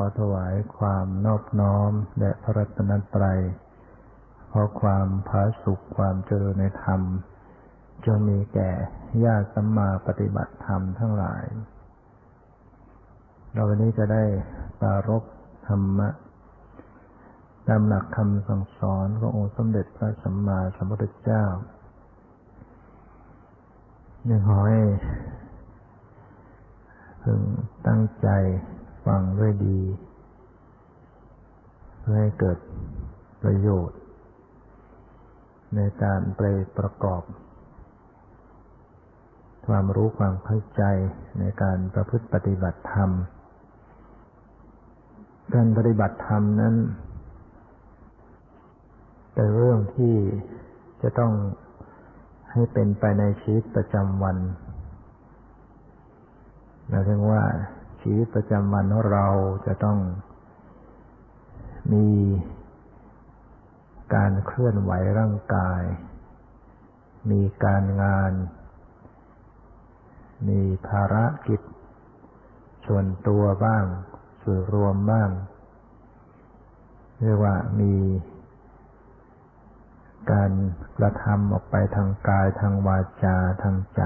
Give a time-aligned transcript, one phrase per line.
[0.00, 3.40] อถวายความนอบน้อมแด่พระรัตนตรัย
[4.50, 7.00] ขอความผาสุขความเจริญในธรรม
[8.04, 8.70] จงมีแก่
[9.24, 11.44] ญาติสัมมาปฏิบัติธรรมทั้งหลาย
[13.52, 14.24] เราวันนี้จะได้
[14.80, 15.22] ปารบ
[15.68, 16.08] ธรรมะ
[17.68, 21.44] ตามหลักคำสั่งสอนขององค์สมเด็จพระสัมมาสัมพุทธเจ้า
[24.28, 24.82] ยังขอให้
[27.22, 27.40] พึง
[27.86, 28.28] ตั้งใจ
[29.06, 29.80] ฟังด้วยดี
[32.00, 32.58] เพื่อให้เกิด
[33.42, 33.98] ประโยชน์
[35.76, 36.42] ในการไป
[36.78, 37.22] ประกอบ
[39.66, 40.82] ความรู้ความเข้าใจ
[41.40, 43.10] ในการประพฤติปฏิบัติธรรม
[45.54, 46.74] การปฏิบัติธรรมนั้น
[49.34, 50.14] เป็นเรื่องที่
[51.02, 51.32] จะต้อง
[52.52, 54.36] ให้เป็นไปในชีวิตประจำวัน
[56.88, 57.42] หมายถึงว่า
[58.00, 59.26] ชีวิตประจำวันของเรา
[59.66, 59.98] จะต้อง
[61.92, 62.08] มี
[64.14, 65.82] การเคลื่อนไหวร่างกาย
[67.30, 68.32] มีการงาน
[70.48, 71.60] มีภารกิจ
[72.86, 73.84] ส่วนตัวบ้าง
[74.42, 75.30] ส่วนรวมบ้าง
[77.20, 77.94] เรียกว่ามี
[80.32, 80.52] การ
[80.98, 84.02] กระทำออกไปทางกายทางวาจาทางใจ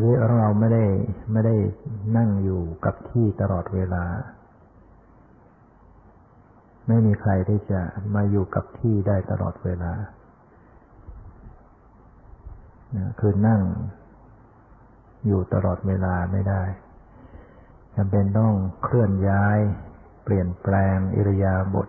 [0.00, 0.84] ชีวิตของเราไม่ได้
[1.32, 1.56] ไม่ได้
[2.16, 4.04] นั่งอยู่กับที่ตลอดเวลา
[6.86, 7.80] ไม่มีใครที่จะ
[8.14, 9.92] มาอยู่กับที่ได้ตลอดเวลา
[13.20, 13.62] คือนั่ง
[15.26, 16.62] อยู่ตลอดเวลาไม่ได้
[17.96, 19.58] จำเป็นต้องเคลื่อนย้าย
[20.22, 21.88] เปลี่ยนแปลงอิริยาบถ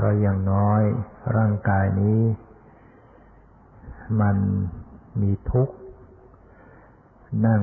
[0.00, 0.82] เราอย่างน้อย
[1.36, 2.20] ร่างกายนี้
[4.20, 4.36] มัน
[5.22, 5.74] มีทุกข์
[7.46, 7.62] นั่ง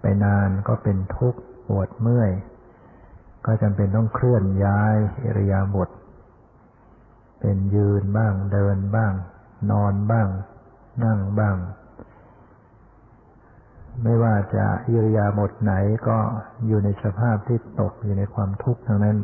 [0.00, 2.30] ไปนานก็เป็นทุกข์ปวดเมื่อย
[3.46, 5.88] ก็จำเป็นต้องเคลื่อนย้ายอิริยาบถ
[7.40, 9.12] เป็นยืนบ้างเดินบ้าง
[9.70, 10.28] นอนบ้าง
[11.04, 11.56] นั่งบ้าง
[14.02, 15.72] ไม่ว่าจะอิริยาบถไหน
[16.08, 16.18] ก็
[16.66, 19.18] อยู่ในสภาพที่ตกอยู่ในความทุกข์ทั้งนั้น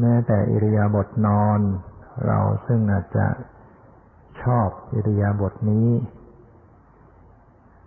[0.00, 1.60] แม้แต่อิริยาบถนอน
[2.26, 3.26] เราซึ่งอาจจะ
[4.42, 5.88] ชอบอิริยาบถนี้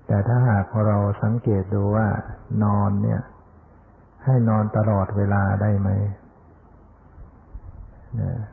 [0.07, 2.07] แต่ถ้าหากเราสังเกตดูว่า
[2.63, 3.22] นอนเนี่ย
[4.25, 5.90] ให้นอนตลอดเวลาได้ไหม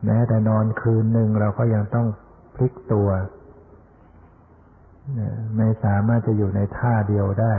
[0.04, 2.06] แม้แต่นอนคืนหนึ่งเราก็ยังต้อง
[2.54, 3.08] พลิกตัว
[5.56, 7.54] ไม่สามารถจะอยู่ในท่าเดียวได้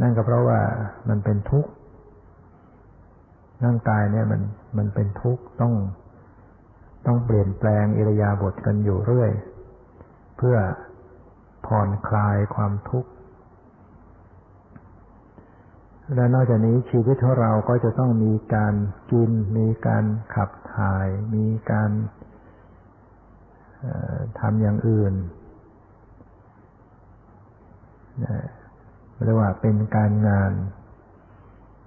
[0.00, 0.60] นั่นก็เพราะว่า
[1.08, 1.70] มันเป็นทุกข์
[3.64, 4.40] ร่างกายเนี่ยมัน
[4.78, 5.72] มันเป็นทุกข์ต้อง
[7.06, 9.30] ต้องเปลี่ยนแปลงอิรยาบถกันอยู่เรื่อย
[10.36, 10.56] เพื่อ
[11.66, 13.10] ผ่อนคลายความทุกข์
[16.14, 18.74] และนอกจากนี้ชีวิตของเราก็จะต้องมีการ
[19.10, 20.04] กิน มีการ
[20.34, 21.90] ขับถ่าย มีการ
[24.40, 25.14] ทำอย่างอื่น
[29.24, 30.52] เรียกว่าเป็นการงาน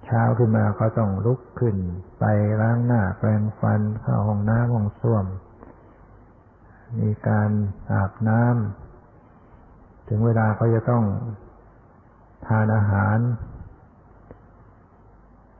[0.04, 1.76] เช้าขึ้นมาก็ต้องลุกขึ้น
[2.18, 2.24] ไป
[2.60, 5.26] ล้างหน้าแปรงฟันเข้าห้องน้ำห้องส้วม
[7.00, 7.50] มีการ
[7.92, 8.89] อาบน้ำ
[10.12, 11.04] ถึงเวลาก็จะต้อง
[12.46, 13.18] ทานอาหาร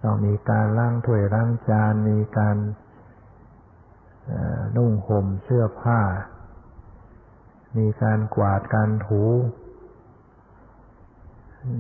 [0.05, 2.56] ต้องมีการล้างถ้วยล้างจาน มีการ
[4.77, 6.00] นุ่งห่มเสื้อผ้า
[7.78, 9.22] มีการกวาดการถู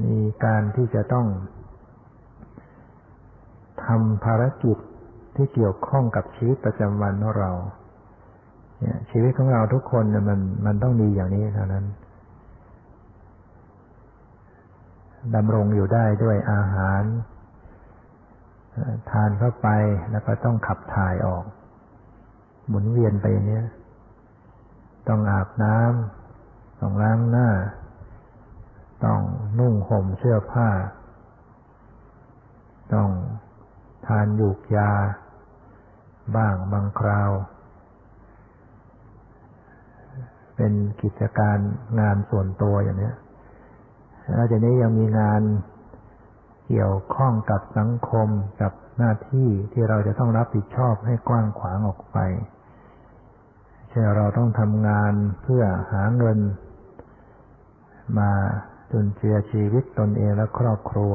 [0.04, 1.26] มีการที่จะต้อง
[3.84, 4.76] ทำภารกิจ
[5.36, 7.50] ที่เกี่ยวข้องกับชีวิตประจำวันของเรา
[8.80, 11.84] เนี่ย ชีวิตของเราทุกคนเนี่ยมันมันต้องมีอย่างนี้เท่านั้น
[15.34, 17.02] ดำรงอยู่ได้ด้วยอาหาร
[19.10, 19.68] ทานเข้าไป
[20.10, 21.44] แล้วก็ต้องขับถ่ายออก
[22.68, 23.64] หมุนเวียนไปเนี้ย
[25.08, 27.48] ต้องอาบน้ำต้องล้างหน้า
[29.04, 29.20] ต้อง
[29.58, 30.68] นุ่งห่มเสื้อผ้า
[32.94, 33.08] ต้อง
[34.06, 34.92] ทานยูกยา
[36.36, 37.30] บ้างบางคราว
[40.56, 40.72] เป็น
[41.02, 41.58] กิจการ
[42.00, 43.12] งานส่วนตัวอย่างนี้
[44.34, 45.42] แล้วจากนี้ยังมีงาน
[46.66, 48.28] เกี่ยวข้องกับสังคม
[48.60, 52.18] กับหน้าที่ที่เราจะต้องรับผิดชอบให้กว้างขวางออกไป
[53.88, 55.12] เช่นเราต้องทำงาน
[55.42, 55.62] เพื่อ
[55.92, 56.38] หาเงิน
[58.18, 58.32] มา
[58.92, 61.14] จนเจือชีวิตตนเองและครอบครัว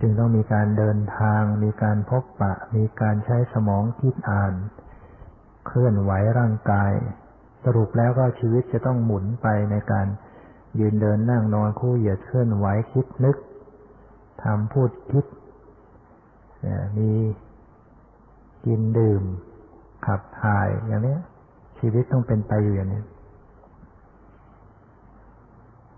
[0.00, 4.54] จึงต้องมีการเดินทาง มีการพบปะ มีการใช้สมองคิดอ่าน
[5.66, 6.92] เคลื่อนไหวร่างกาย
[7.64, 10.06] สรุปแล้วก็ชีวิตจะต้องหมุนไปในการ
[10.80, 13.36] ยืนเดินนั่งนอนคู่เหยียดเคลื่อนไหวคิดนึก
[14.42, 15.24] ทำพูดคิด
[16.98, 17.10] มี
[18.64, 19.22] กินดื่ม
[20.06, 21.16] ขับถ่ายอย่างนี้
[21.78, 23.02] ชีวิตต้องเป็นไปอยู่อย่างนี้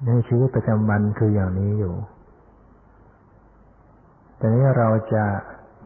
[0.05, 1.95] ในชีวิตประจำวันคืออย่างนี้อยู่
[4.37, 5.25] แต่นี้เราจะ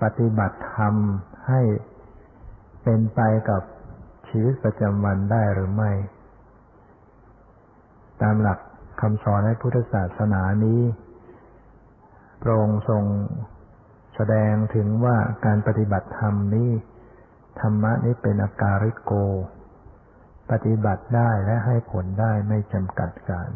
[0.03, 0.95] ปฏิบัติธรรม
[1.49, 1.61] ให้
[2.83, 3.63] เป็นไปกับ
[4.29, 5.91] ชีวิตประจำวันได้หรือไม่
[8.23, 8.59] ตามหลัก
[9.03, 10.83] คำสอนในพุทธศาสนานี้
[12.43, 13.05] พระองค์ทรง
[14.15, 15.17] แสดงถึงว่า
[15.47, 16.71] การปฏิบัติธรรมนี้
[17.61, 19.13] ธรรมะนี้เป็นอาการิโก
[20.51, 23.51] ปฏิบัติได้และให้ผลได้ไม่จำกัดการ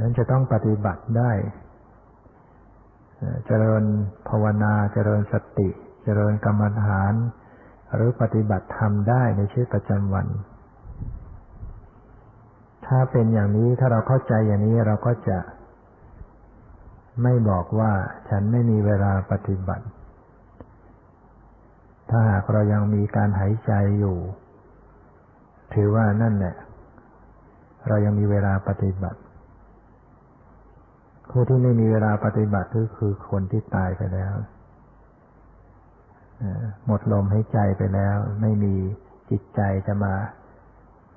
[0.00, 1.32] นั้นจะต้องปฏิบัติได้
[3.46, 3.84] เจริญ
[4.28, 5.68] ภาวนาเจริญสติ
[6.04, 7.12] เจริญกรรมฐาน
[7.94, 10.26] หรือปฏิบัติธรรมได้ในชีวิตประจำวัน
[12.90, 15.38] ถ้าเป็นอย่างนี้ถ้าเราเข้าใจอย่างนี้เราก็จะ
[17.22, 17.92] ไม่บอกว่า
[18.28, 19.86] ฉันไม่มีเวลาปฏิบัติ
[22.10, 24.18] ถ้าหากเรายังมีการหายใจอยู่
[25.74, 26.54] ถือว่านั่นแหละ
[27.88, 29.20] เรายังมีเวลาปฏิบัติ
[31.30, 34.32] ผู้ที่ไม่มีเวลาปฏิบัติก็คือคนที่ตายไปแล้ว
[36.86, 38.74] หมดลมหายใจไปแล้ว ไม่มี
[39.30, 40.14] จิตใจจะมา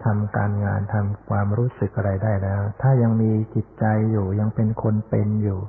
[0.06, 5.60] ทำการงานทำความรู้สึกอะไรได้แล้ว ถ้ายังมีจิตใจอยู่ยังเป็นคนเป็นอยู่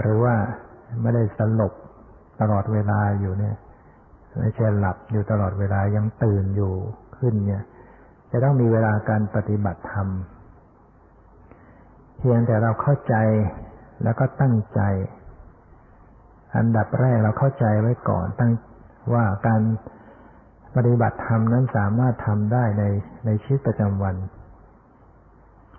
[0.00, 0.34] หรือว่า
[1.02, 1.72] ไม่ได้สลบ
[2.40, 3.56] ตลอดเวลาอยู่เนี่ย
[4.38, 6.74] ไม่ใช่หลับอยู่ตลอดเวลายังตื่นอยู่
[7.16, 7.62] ขึ้นเนี่ย
[8.30, 10.08] จะต้องมีเวลาการปฏิบัติธรรม
[12.18, 13.14] เพียงแต่เราเข้าใจ
[14.04, 14.80] แล้วก็ตั้งใจ
[16.56, 18.52] อันดับแรกเราเข้าใจไว้ก่อนตั้ง
[19.14, 19.60] ว่าการ
[20.76, 22.84] ปฏิบัติธรรมนั้นสามารถทำได้ใน
[23.26, 24.16] ในชีวิตประจำวัน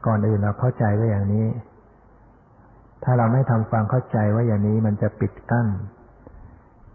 [0.06, 1.48] ก่อนอื่นเราเข้าใจไว้อย่างนี้
[3.04, 5.68] ถ้าเราไม่ทำความเข้าใจว่าอย่างนี้มันจะปิดกั้น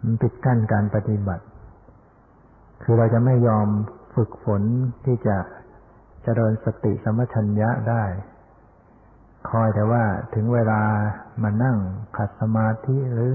[0.03, 1.43] มันปิดกั้นการปฏิบัติ
[2.83, 3.67] คือเราจะไม่ยอม
[4.15, 4.61] ฝึกฝน
[5.05, 5.37] ที่จะ
[6.23, 8.03] เจริญสติสมัชัญญะได้
[9.49, 10.03] คอยแต่ว่า
[10.33, 10.81] ถึงเวลา
[11.43, 11.77] มานั่ง
[12.17, 13.31] ขัดสมาธิหรือ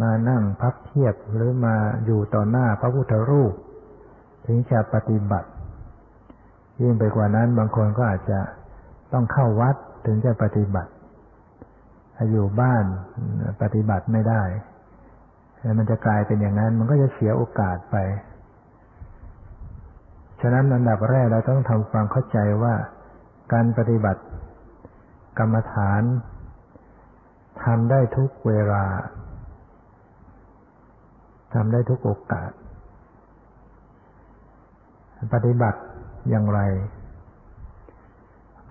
[0.00, 1.74] มานั่งพับเทียบหรือมา
[2.04, 3.52] อยู่ต่อหน้าพระพุทธรูป
[4.46, 5.48] ถึงจะปฏิบัติ
[6.80, 8.40] ยิ่งไปกว่านั้นบางคนก็อาจจะ
[9.12, 9.76] ต้องเข้าวัด
[10.06, 10.90] ถึงจะปฏิบัติ
[12.16, 12.84] ถ้าอยู่บ้าน
[13.62, 14.42] ปฏิบัติไม่ได้
[15.78, 17.96] มันจะกลายเป็นอย่างนั้น มันก็จะเสียโอกาสไป
[20.40, 22.74] ฉะนั้นอันดับแรกเราต้องทำความเข้าใจว่า
[23.52, 24.22] การปฏิบัติ
[25.38, 26.02] กรรมฐาน
[27.64, 28.84] ทำได้ทุกเวลา
[31.54, 32.50] ทำได้ทุกโอกาส
[35.34, 35.80] ปฏิบัติ
[36.30, 36.60] อย่างไร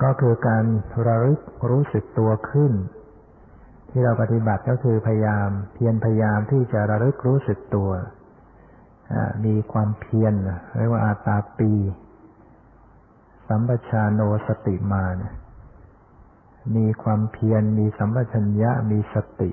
[0.03, 0.63] ก็คือการ
[1.07, 1.39] ระลึก
[1.69, 2.73] รู้สึกตัวขึ้น
[3.89, 7.89] ที่เราปฏิบัติก็คือพยายามเพียรพยายามที่จะระลึกรู้สึกตัว
[9.45, 10.33] มีความเพียร
[10.77, 11.71] เรียกว่าอาตาปี
[13.47, 15.33] สัมปชาโนสติมานะ
[16.75, 19.51] มีความเพียรมีสัมปชัญญะมีสติ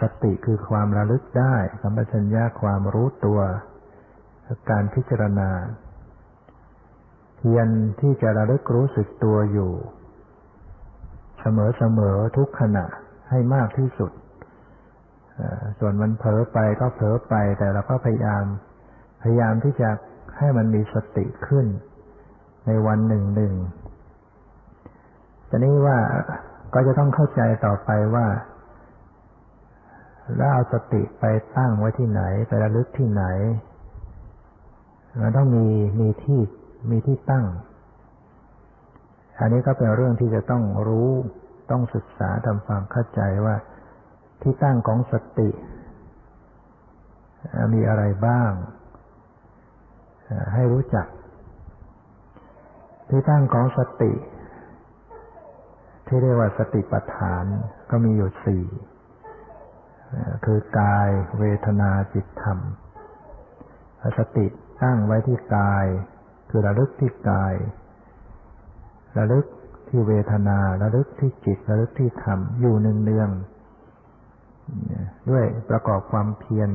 [0.00, 3.40] สติคือความระลึกได้สัมปชัญญะความรู้ตัว
[4.70, 5.50] การพิจารณา
[7.36, 7.68] เพียร
[8.00, 9.72] ที่จะระลึกรู้สึกตัวอยู่
[11.40, 12.86] เสมอๆทุกขณะ
[13.30, 14.12] ให้มากที่สุด
[15.78, 18.44] ส่วนมันเผลอไปก็เผลอไปแต่เราก็พยายาม
[19.22, 19.90] พยายามที่จะ
[20.38, 21.66] ให้มันมีสติขึ้น
[22.66, 23.54] ในวันหนึ่งหนึ่ง
[25.48, 25.98] ทีนี้ว่า
[26.74, 28.26] ก็จะต้องเข้าใจต่อไปว่า
[30.36, 31.24] แล้วเอาสติไป
[31.56, 33.24] ตั้งไว้ที่ไหน ไประลึกที่ไหน
[35.20, 35.66] มันต้องมี
[36.00, 36.40] มีที่
[36.90, 37.46] มีที่ตั้ง
[39.38, 41.10] อันนี้ก็เป็นเรื่องที่จะต้องรู้
[41.70, 43.56] ต้องศึกษาทำความเข้าใจว่า
[44.42, 45.50] ที่ตั้งของสติ
[47.74, 48.50] มีอะไรบ้าง
[50.54, 51.06] ให้รู้จัก
[53.08, 54.12] ที่ตั้งของสติ
[56.06, 57.44] ที่เรียกว่าสติปัฏฐาน
[57.90, 58.64] ก็มีอยู่สี่
[60.44, 62.58] คือกายเวทนาจิตธรรม
[64.18, 64.46] สติ
[64.82, 65.86] ตั้งไว้ที่กาย
[66.50, 67.54] คือระลึกที่กาย
[69.18, 69.46] ระลึก
[69.88, 73.30] ที่เวทนา ระลึกที่จิต ระลึกที่ธรรม อยู่หนึ่งเนือง
[75.30, 76.70] ด้วยประกอบความเพียร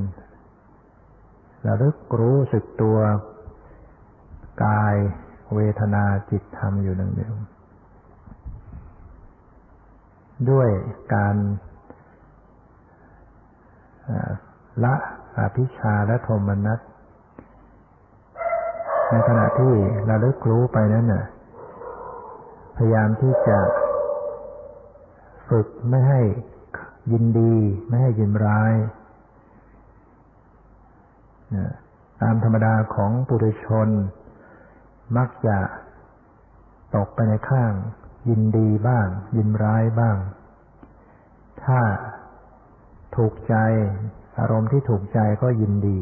[1.68, 2.98] ระลึกรู้สึกตัว
[4.66, 4.96] กาย
[5.56, 7.36] เวทนาจิตธรรมอยู่หนึ่งเนือง
[10.52, 10.70] ด้วย
[11.14, 11.36] การ
[14.84, 14.96] ละ
[15.38, 16.80] อภิชาและโทมนัส
[19.10, 19.74] ในขณะที่
[20.06, 21.26] เราลึกรู้ไปนั้นน่ะ
[22.76, 23.60] พยายามที่จะ
[25.50, 26.22] ฝึกไม่ให้
[27.12, 27.56] ยินดี
[27.88, 28.74] ไม่ให้ยินร้าย
[32.22, 33.90] ตามธรรมดาของปุถุชน
[35.18, 35.58] มักจะ
[36.96, 37.74] ตกไปในข้าง
[38.30, 39.08] ยินดีบ้าง
[39.38, 40.18] ยินร้ายบ้าง
[41.64, 41.80] ถ้า
[43.16, 43.56] ถูกใจ
[44.40, 46.00] อารมณ์ที่ถูกใจก็ยินดี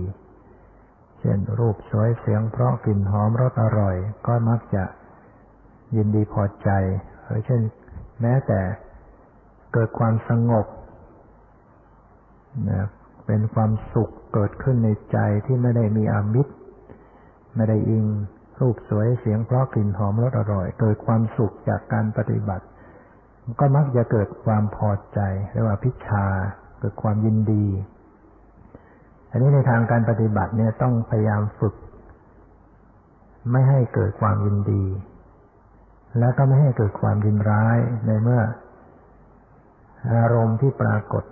[1.19, 3.95] เช่นรูปสวยเสียงเพราะกลิ่นหอมรสอร่อย
[4.27, 4.83] ก็มักจะ
[5.95, 6.69] ยินดีพอใจ
[7.25, 7.61] หรือเช่น
[8.21, 8.61] แม้แต่
[9.73, 10.65] เกิดความสงบ
[12.69, 12.87] นะ
[13.27, 16.53] เป็นความสุขเกิดขึ้นในใจที่ไม่ได้มีอามิตร
[17.55, 18.05] ไม่ได้อิง
[18.59, 22.65] รูปสวยเสียงเพราะกลิ่นหอมรสอร่อย เกิดความสุขจากการปฏิบัติ
[23.59, 25.19] ก็มักจะเกิดความพอใจ
[25.51, 26.25] เรียกว่าพิชา
[26.83, 27.65] กิดความยินดี
[29.31, 31.75] อันนี้ในทางการปฏิบัติเนี่ยต้องพยายามฝึก
[33.51, 34.83] ไม่ให้เกิดความยินดี
[36.19, 38.41] แล้วก็ไม่ให้เกิดความยินร้ายในเมื่อ
[40.13, 41.23] อารมณ์ที่ปรากฏ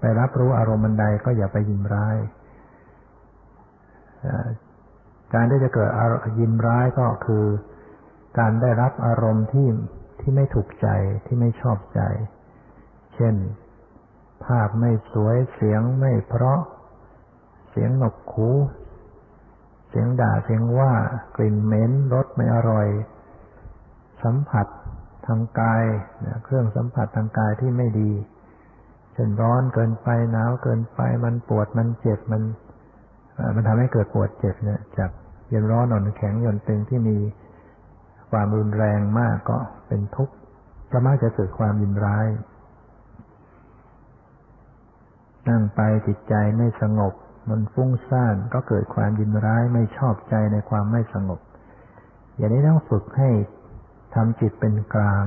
[0.00, 2.16] ไปรับรู้อารมณ์บันใดก็อย่าไปยินร้าย
[5.34, 5.90] การที่จะเกิด
[6.40, 7.44] ยินร้ายก็คือ
[8.38, 9.68] การได้รับอารมณ์ที่
[10.20, 10.88] ที่ไม่ถูกใจ
[11.26, 12.00] ที่ไม่ชอบใจ
[13.14, 13.34] เช่น
[14.44, 16.60] ภาพไม่สวยเสียงไม่เพราะ
[17.70, 18.50] เสียงหนกคู
[19.88, 20.92] เสียงด่าเสียงว่า
[21.36, 22.88] กลิ่นเหม็นรสไม่อร่อย
[24.22, 24.66] สัมผัส
[25.26, 25.84] ทางกาย
[26.44, 28.12] เครื่องสัมผัสทางกายที่ไม่ดี
[29.18, 32.42] ช่นร้อนเกินไปหนาวเกินไปมันปวดมันเจ็บมัน
[33.54, 35.10] มันทำให้เกิดปวดเจ็บเนี่ยจาก
[35.48, 37.18] เย็นร้อนหนอนแข็งหย่อนตึงที่มี
[38.30, 40.34] ความรุนแรงมากก็เป็นทุกข์
[40.92, 42.26] ก็มักจะเกิดความยินร้าย
[45.48, 47.12] นั่งไปจิตใจไม่สงบ
[47.48, 51.40] มันฟุ้งซ่านก็เกิดความยินร้ายไม่ชอบใจในความไม่สงบ
[52.36, 53.30] อย่างนี้ต้องฝึกให้
[54.14, 55.26] ทำจิตเป็นกลาง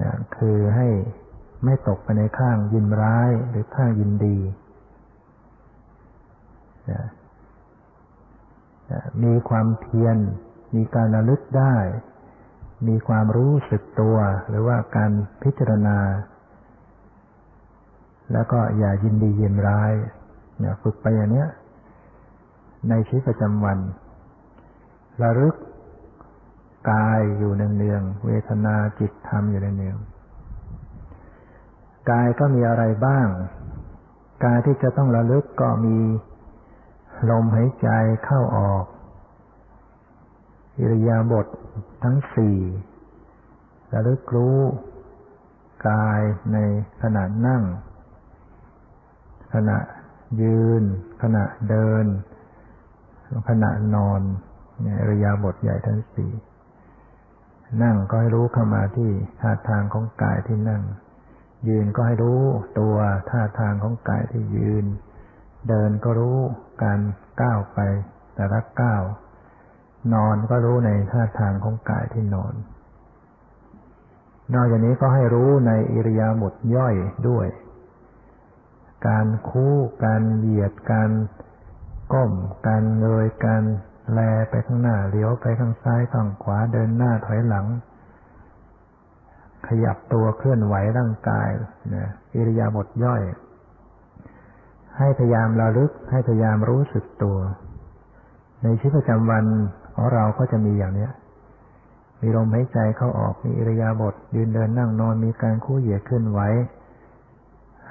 [0.00, 0.88] นะคือให้
[1.64, 4.38] ไม่ตกไปในข้างยินร้ายหรือข้างยินดี
[9.24, 10.16] มีความเพียร
[10.74, 11.76] มีการระลึกได้
[12.88, 14.16] มีความรู้สึกตัว
[14.48, 15.10] หรือว่าการ
[15.42, 15.98] พิจารณา
[18.32, 19.92] แล้วก็อย่ายินดียินร้าย
[20.58, 21.48] เนี่ยฝึกไปอย่างเนี้ย
[22.88, 23.78] ในชีวิตประจำวัน
[25.22, 25.54] ระลึก
[26.90, 33.26] กายอยู่เนืองๆเวทนาจิตธรรมอยู่เนืองๆกายก็มีอะไรบ้าง
[34.44, 35.96] กายที่จะต้องระลึกก็มี
[37.30, 37.88] ลมหายใจ
[38.24, 38.84] เข้าออก
[40.78, 41.48] อิริยาบถท
[42.04, 42.58] ทั้งสี่
[43.92, 44.58] ระลึกรู้
[45.88, 46.20] กาย
[46.52, 46.58] ใน
[47.02, 47.62] ขณะนั่ง
[49.54, 49.78] ขณะ
[50.42, 50.82] ยืน
[51.22, 52.04] ขณะเดิน
[53.48, 54.20] ขณะนอน
[54.82, 56.32] เนี่ยอิริยาบถใหญ่ทั้งสี่
[57.82, 60.82] นั่งก็ให้รู้เข้ามาที่ท่าทางของกายที่นั่ง
[61.68, 62.42] ยืนก็ให้รู้
[62.80, 62.96] ตัว
[63.30, 64.84] ท่าทางของกายที่ยืน
[65.68, 66.38] เดินก็รู้
[66.82, 67.00] การ
[67.40, 67.78] ก้าวไป
[68.34, 69.02] แต่ละก้าว
[70.14, 72.54] นอนก็รู้ในท่าทางของกายที่นอน
[74.54, 76.94] นอกจากนี้ก็ให้รู้ในอิริยาบถย่อย
[77.28, 77.46] ด้วย
[79.06, 81.10] การคู่ การเหยียด การ
[82.12, 82.32] ก้ม
[82.66, 83.62] การเงย การ
[84.12, 84.18] แล
[84.50, 87.66] ไปข้างหน้าเลี้ยวไปข้างซ้ายข้างขวาเดินหน้าถอยหลัง
[89.66, 91.48] ขยับตัวเคลื่อนไหวร่างกาย
[91.94, 93.22] นะอิริยาบถย่อย
[94.98, 97.38] ให้พยายามระลึก ให้พยายามรู้สึกตัว
[98.62, 99.44] ในชีวิตประจำวัน
[99.94, 101.10] ของเราก็จะมีอย่างเนี้ย
[102.20, 106.40] มีลมหายใจเข้าออกมีอิริยาบถยืนเดินนั่งนอนมีการคู่เหยียดเคลื่อนไหว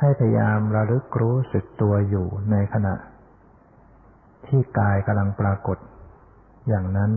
[0.04, 2.96] ให้พยายามระลึกรู้สึกตัวอยู่ในขณะ
[4.48, 5.78] ที่กายกำลังปรากฏ
[6.68, 7.12] อย่างนั้น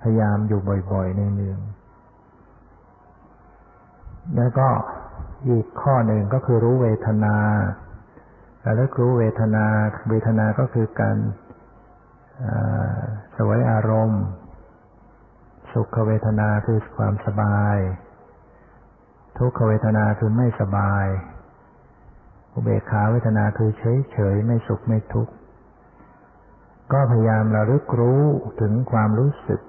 [0.00, 0.60] พยายามอยู่
[0.92, 4.68] บ่อยๆเนืองๆแล้วก็
[5.48, 7.36] อีกข้อหนึ่งก็คือรู้เวทนา
[8.62, 9.64] แล้วรู้เวทนา
[10.10, 11.16] เวทนาก็คือการ
[13.36, 14.22] สวยอารมณ์
[15.72, 17.78] สุขเวทนาคือความสบาย
[19.38, 21.06] ทุกขเวทนาคือไม่สบาย
[22.52, 25.32] อุเบกขาเวทนาคือเฉยเฉยไม่สุขไม่ทุกข์
[26.92, 28.22] ก็พยายามระลึกรู้
[28.60, 29.60] ถึงความรู้สึก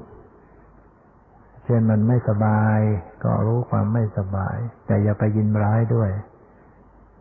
[1.63, 2.79] เช่นมันไม่สบาย
[3.23, 6.09] ก็รู้ความไม่สบาย แต่อย่าไปยินร้ายด้วย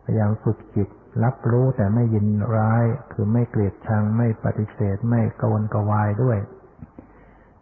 [0.03, 0.89] พยายามฝึกจิต
[1.23, 6.37] รับรู้แต่ไม่ยินร้าย คือไม่เกลียดชังไม่ปฏิเสธ ไม่กวนกวายด้วย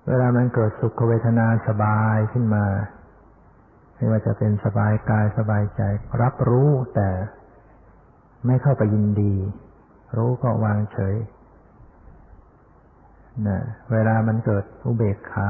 [0.07, 2.65] เวลามันเกิดสุขเวทนาสบายขึ้นมา
[4.05, 5.81] ไม่ว่าจะเป็นสบายกายสบายใจ
[6.21, 7.09] รับรู้แต่
[8.45, 9.35] ไม่เข้าไปยินดี
[10.17, 11.15] รู้ก็วางเฉย
[13.47, 13.59] นะ
[13.91, 15.47] เวลามันเกิดอุเบกขา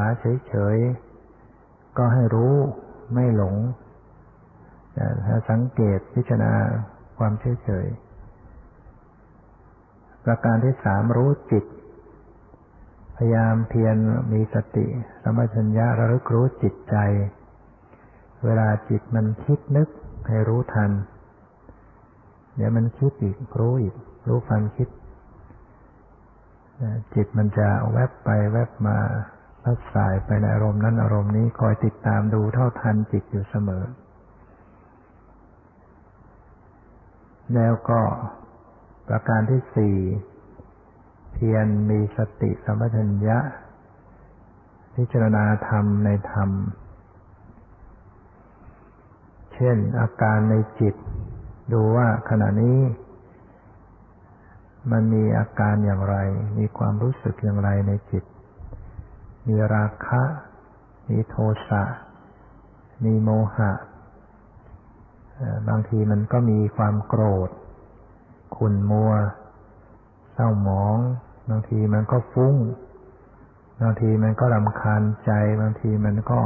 [0.48, 2.56] เฉยๆ ก็ให้รู้
[3.14, 3.56] ไม่หลง
[5.26, 6.54] ถ้าสังเกตพิจารณา
[7.18, 7.34] ความ
[7.64, 11.66] เฉยๆ ประการที่สามรู้จิต
[13.16, 13.96] พยายามเพียร
[14.34, 14.88] มีสติ
[15.24, 16.98] สมัชัญญะระลึกรู้จิตใจ
[18.44, 19.90] เวลาจิตมันคิดนึก
[20.28, 20.92] ให้รู้ทัน
[22.56, 23.96] เดี๋ยวมันคิดอีกรู้อีก
[24.28, 24.88] รู้ความคิด
[27.14, 28.98] จิตมันจะแวบไปแวบมา
[29.64, 33.84] พัดสายไปในอารมณ์นั้นอารมณ์นี้คอยติดตามดูเท่าทันจิตอยู่เสมอ
[37.56, 38.02] แล้วก็
[39.08, 39.96] ประการที่สี่
[41.34, 43.38] เพียรมีสติสัมปชัญญะ
[44.96, 46.50] พิจารณาธรรมในธรรม
[49.56, 50.96] เช่นอาการในจิต
[51.74, 52.80] ดูว่าขณะนี้
[54.92, 56.18] มันมีอาการอย่างไร
[56.58, 58.24] มีความรู้สึกอย่างไรในจิต
[59.48, 60.22] มีราคะ
[61.10, 61.36] มีโท
[61.70, 61.84] สะ
[63.06, 63.72] มีโมหะ
[65.70, 67.50] บางทีมันก็มีความโกรธ
[68.56, 69.12] ขุ่นมัว
[70.34, 70.98] เศร้าหมอง
[71.50, 72.56] บางทีมันก็ฟุ้ง
[73.82, 75.32] บางทีมันก็รำคาญใจ
[75.62, 76.40] บางทีมันก็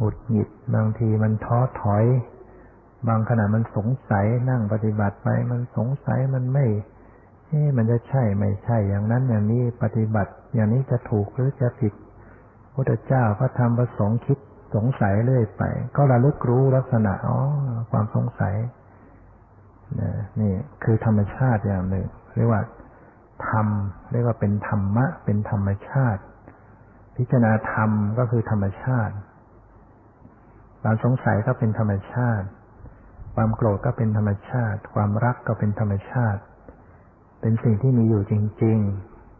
[0.00, 2.04] หงุดหงิด บางทีมันท้อถอย
[3.08, 6.66] บางขณะมันสงสัยนั่งปฏิบัติไป มันสงสัยมันไม่
[7.48, 11.92] เอ๊มันจะใช่ไม่ใช่ อย่างนั้นอย่างนี้ปฏิบัติ อย่างนี้จะถูกหรือจะผิด
[12.74, 14.38] พระเจ้าพระธรรมพระสงฆ์คิด
[14.74, 15.62] สงสัยเรื่อยไป
[15.96, 17.38] ก็ระลึกรู้ลักษณะอ๋อ
[17.90, 18.54] ความสงสัย
[20.40, 20.52] นี่
[20.84, 22.62] คือธรรมชาติอย่างหนึ่ง เรียกว่า
[23.48, 23.66] ธรรม
[24.12, 26.22] เรียกว่าเป็นธรรมะ เป็นธรรมชาติ
[27.16, 29.14] พิจารณาธรรมก็คือธรรมชาติ
[30.82, 32.46] ความสงสัยก็เป็นธรรมชาติ
[33.34, 36.40] ความโกรธก็เป็นธรรมชาติ ความรักก็เป็นธรรมชาติ
[37.40, 38.78] เป็นสิ่งที่มีอยู่จริง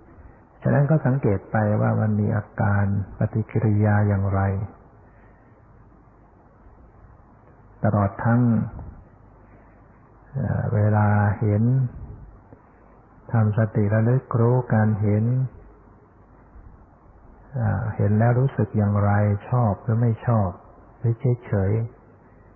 [0.00, 2.84] ๆ ฉะนั้นก็สังเกตไปว่ามันมีอาการ
[3.18, 4.40] ปฏิกิริยาอย่างไร
[7.84, 8.42] ตลอดทั้ง
[10.74, 11.08] เวลา
[11.40, 11.62] เห็น
[13.32, 15.24] ทำสติระลึกรู้การเห็น
[17.96, 19.10] เห็นแล้วรู้สึกอย่างไร
[19.48, 20.50] ชอบหรือไม่ชอบ
[21.00, 21.72] หรือเฉย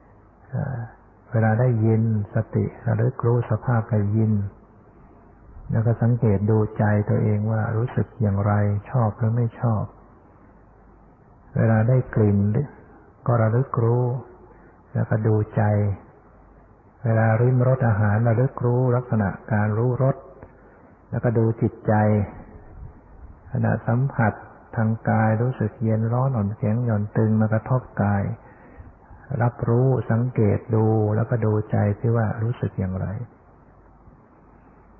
[0.04, 2.02] ๆเวลาได้ยิน
[2.34, 4.32] สติระลึกรู้สภาพการยิน
[5.70, 8.52] แล้วก็สังเกตดูใจตัวเองว่ารู้สึกอย่างไร
[8.90, 9.84] ชอบหรือไม่ชอบ
[11.56, 12.38] เวลาได้กลิ่น
[13.26, 14.04] ก็ระลึกรู้
[14.94, 15.62] แล้วก็ดูใจ
[17.04, 20.16] เวลาริมรสอาหารระลึกรู้ลักษณะการรู้รส
[21.10, 21.92] แล้วก็ดูจิตใจ
[23.52, 24.32] ขณะสัมผัส
[24.76, 28.22] ทางกายรู้สึกเย็นร้อนอ่อนแข็งหย่อนตึงมากระทบกาย
[29.42, 33.06] รับรู้สังเกตดูแล้วก็ดูใจที่ว่ารู้สึกอย่างไร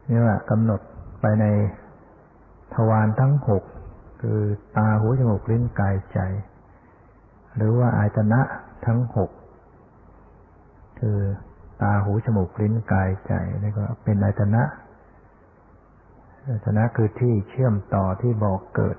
[0.08, 0.80] นี่ว่ากำหนด
[1.20, 1.46] ไปใน
[2.74, 3.62] ทวารทั้งหก
[4.22, 4.40] คือ
[4.76, 6.20] ตาหูจมูกลิ้นกายใจ
[7.56, 8.40] หรือว่าอายตนะ
[8.86, 9.30] ทั้งหก
[11.00, 11.18] คือ
[11.82, 13.32] ตาหูจมูกลิ้นกายใจ
[13.62, 14.62] นี่ก็เป็นอายตนะ
[16.48, 18.96] อายตนะคือที่เชื่อมต่อที่บอกเกิด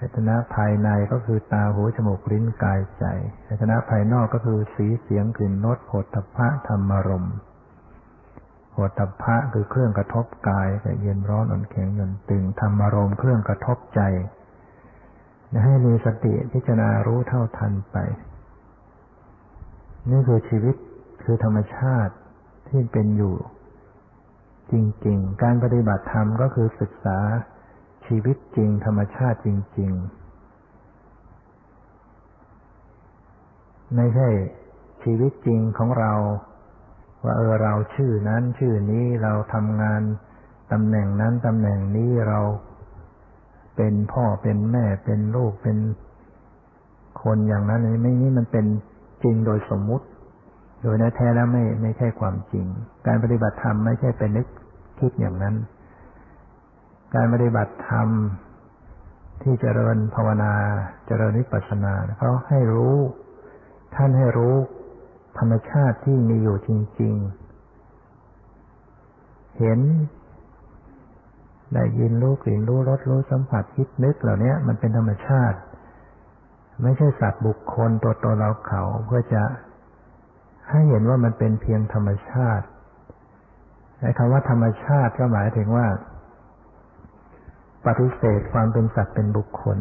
[0.00, 3.04] อายตนะภายในก็คือตาหูจมูกลิ้นกายใจ
[3.46, 7.36] อายตนะภายนอกก็คือสีเสียงกลิ่นรสผลตภะธรรมรมณ์
[8.72, 14.00] โหตพะคือเครื่องกระทบกายแต่เย็นร้อนอ่อนแข็งหย่อนตึงธรรมรมเครื่องกระทบใจ
[15.64, 17.96] ให้มีสติพิจารณารู้เท่าทันไป
[20.10, 20.74] นี่คือชีวิต
[21.22, 22.14] คือธรรมชาติ
[22.68, 23.36] ที่เป็นอยู่
[24.72, 24.74] จ
[25.06, 27.18] ริง ๆ การปฏิบัติธรรมก็คือศึกษา
[28.10, 29.92] ชีวิตจริง ธรรมชาติจริง
[31.98, 34.28] ๆ ไม่ใช่
[35.02, 36.12] ชีวิตจริงของเรา
[37.24, 40.02] ว่าเออเราชื่อนั้นชื่อนี้เราทำงาน
[40.72, 42.40] ตำแหน่งนั้นตำแหน่งนี้เรา
[43.76, 45.78] เป็นพ่อเป็นแม่เป็นลูกเป็น
[47.22, 48.66] คนอย่างนั้นไม่นี้มันเป็น
[49.22, 50.06] จริงโดยสมมุติ
[50.82, 52.66] โดยแท้แล้วไม่ไม่ใช่ความจริง
[53.06, 54.46] การปฏิบัติธรรมไม่ใช่เป็นนึก
[54.98, 55.54] คิดอย่างนั้น
[57.14, 58.08] การปฏิบัติธรรม
[59.42, 60.52] ที่เจริญภาวนา
[61.06, 62.96] เจริญวิปัสสนาเขาให้รู้
[63.94, 64.54] ท่านให้รู้
[65.38, 66.70] ธรรมชาติที่มีอยู่จ
[67.00, 67.14] ริง
[68.56, 69.80] ๆ เห็น
[71.74, 75.58] ได้ยินรู้กลิ่นรู้รสรู้สัมผัสคิดนึกเหล่านี้มันเป็นธรรมชาติ
[76.82, 79.42] ไม่ใช่สัตว์บุคคลตัวตนเราเขาเพื่อจะ
[80.70, 82.66] ให้เห็นว่ามันเป็นเพียงธรรมชาติ
[84.00, 85.86] ไอ้คำว่าธรรมชาติก็หมายถึงว่า
[87.86, 89.78] ปฏิเสธความเป็นสัตว์เป็นบุคคล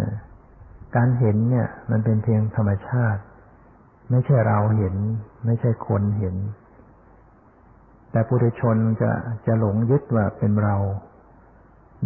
[0.00, 0.12] นะ
[0.96, 3.22] การเห็นเนี่ย มันเป็นเพียงธรรมชาติ
[4.10, 4.94] ไม่ใช่เราเห็น
[5.46, 6.36] ไม่ใช่คนเห็น
[8.10, 9.10] แต่ปุถุชนจะ
[9.46, 10.76] จะหลงยึดว่าเป็นเรา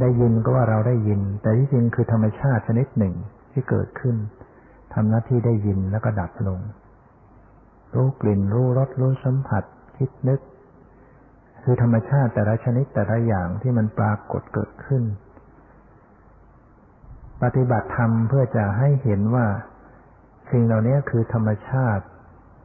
[0.00, 3.14] ได้ยินก็ว่าเราได้ยิน แต่ที่จริงคือธรรมชาติชนิดหนึ่ง
[3.52, 4.16] ที่เกิดขึ้น
[4.94, 6.60] ทำหน้าที่ได้ยินแล้วก็ดับลง
[7.94, 9.64] รู้กลิ่นรู้รสรู้สัมผัส
[9.96, 10.40] คิดนึก
[11.66, 15.02] คือธรรมชาติแต่ละชนิดแต่ละอย่างที่มันปรากฏเกิดขึ้น
[17.42, 19.46] ปฏิบัติธรรมเพื่อจะให้เห็นว่า
[20.50, 22.04] สิ่งเหล่านี้คือธรรมชาติ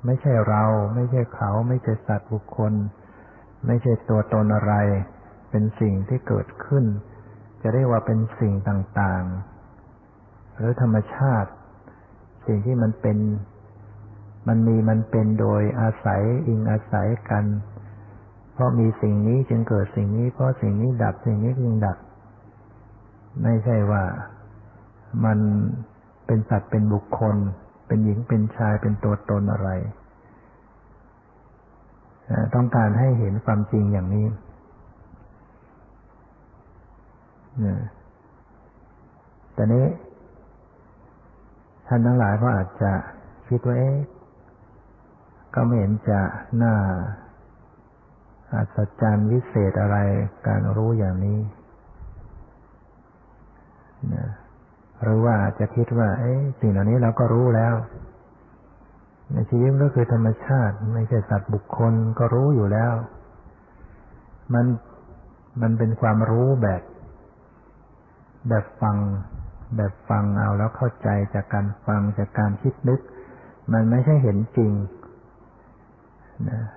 [0.05, 0.63] ไม่ใช่เรา
[0.95, 2.73] ไม่ใช่เขา ไม่ใช่สัตว์บุคคล
[3.67, 4.73] ไม่ใช่ตัวตนอะไร
[5.49, 6.85] เป็นสิ่งที่เกิดขึ้น
[7.61, 11.49] จะเรียกว่าเป็นสิ่งต่างๆ หรือธรรมชาติ
[12.45, 13.17] สิ่งที่มันเป็น
[14.47, 17.45] มันมีมันเป็นโดยอาศัยอิงอาศัยกัน
[17.78, 21.97] เราะมีสิ่งนี้จึงเกิดสิ่งนี้ เพราะสิ่งนี้ดับสิ่งนี้จึงดับ
[23.43, 24.03] ไม่ใช่ว่า
[25.25, 25.37] มัน
[26.25, 27.35] เป็นสัตว์เป็นบุคคล
[27.87, 29.69] เป็นหญิงเป็นชายเป็นตัวตนอะไร
[32.55, 34.25] ต้องการให้เห็นความจริงอย่างนี้
[39.53, 39.85] แต่นี้
[41.87, 42.91] ท่านทั้งหลายก็อาจจะ
[43.47, 43.97] คิดว่าเอ๊ะ
[45.53, 46.19] ก็ไม่เห็นจะ
[46.63, 46.73] น่า
[48.55, 49.97] อัศจรรย์วิเศษอะไร
[50.47, 51.39] การรู้อย่างนี้
[54.13, 54.27] นะ
[55.03, 57.75] หรือว่าอาจจะคิดว่า เอ้สิ่งเหล่านี้เราก็รู้แล้ว
[59.33, 62.93] ในชีวิตก็คือธรรมชาติ ไม่ใช่สัตว์บุคคลก็รู้อยู่แล้ว
[64.53, 64.65] มัน
[65.61, 66.81] มันเป็นความรู้แบบ
[68.49, 68.97] แบบฟัง
[69.77, 72.99] แบบฟังเอาแล้วเข้าใจจากการฟังจากการคิดนึก
[73.73, 74.71] มันไม่ใช่เห็นจริง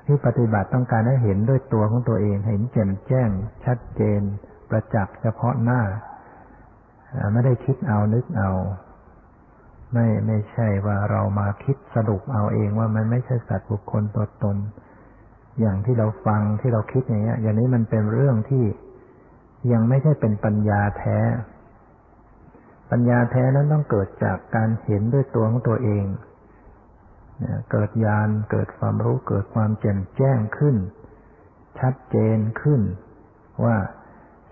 [0.07, 3.31] ที่ปฏิบัติต้องการให้เห็นด้วยตัวของตัวเอง เห็นแจ่มแจ้ง
[3.65, 4.21] ชัดเจน
[4.71, 5.81] ประจักษ์เฉพาะหน้า
[7.33, 8.51] ไม่ได้คิดเอานึกเอา
[9.93, 14.57] ไม่ไม่ใช่ว่าเรามาคิดสรุปเอาเองว่ามันไม่ใช่สัตว์บุคคลตัวตน
[15.61, 18.65] อย่างที่เราฟังที่เราคิดอย่างเงี้ย อย่างนี้มันเป็นเรื่องที่
[19.73, 21.19] ยังไม่ใช่เป็นปัญญาแท้
[22.91, 26.05] ปัญญาแท้นั้นต้องเกิดจากการเห็นด้วยตัวของตัวเอง
[27.71, 30.77] เกิดญาณเกิดความรู้เกิดความแจ่มแจ้งขึ้น
[31.79, 32.81] ชัดเจนขึ้น
[33.65, 33.77] ว่า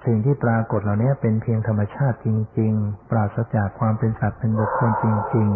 [0.05, 5.49] สิ่งที่ปรากฏเหล่านี้เป็นเพียงธรรมชาติจริง ๆ ปราศจากความเป็นสัตว์เป็นบุคคลจริง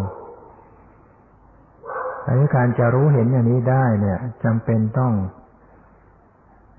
[1.09, 5.13] ๆแต่การจะรู้เห็นอย่างนี้ได้เนี่ยจำเป็นต้อง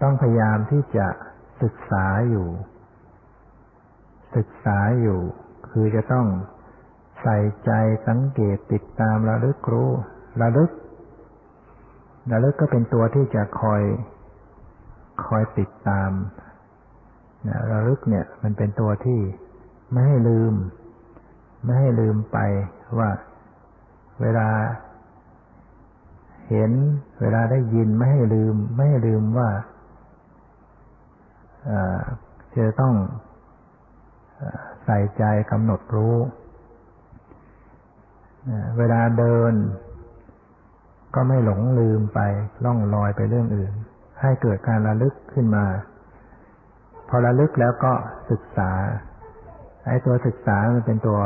[0.03, 1.07] ต้องพยายามที่จะ
[1.63, 2.49] ศึกษาอยู่
[4.37, 5.21] ศึกษาอยู่
[5.71, 6.27] คือจะต้อง
[7.23, 7.71] ใส่ใจ
[8.09, 9.91] สังเกตติดตามระลึกรู้
[10.43, 10.71] ระลึก
[12.33, 13.83] ระลึกก็เป็นตัวที่จะคอย
[15.27, 16.11] คอยติดตาม
[17.73, 19.21] ระลึกเนี่ย มันเป็นตัวที่
[19.93, 20.55] ไม่ให้ลืม
[21.65, 22.39] ไม่ให้ลืมไป
[22.99, 23.11] ว่า
[24.21, 24.49] เวลา
[26.49, 26.73] เห็น
[27.21, 29.49] เวลาได้ยินไม่ให้ลืม ไม่ให้ลืมว่า
[32.57, 32.95] จะต้อง
[34.85, 36.17] ใส่ใจกำหนดรู้
[38.79, 39.53] เวลาเดิน
[41.17, 42.21] ก็ไม่หลงลืมไป
[42.65, 43.73] ล่องลอยไปเรื่องอื่น
[44.21, 45.65] ให้เกิดการระลึกขึ้นมา
[47.09, 47.93] พอระลึกแล้วก็
[48.31, 48.71] ศึกษา
[49.87, 51.21] ไอ้ตัวศึกษามันเป็นตัว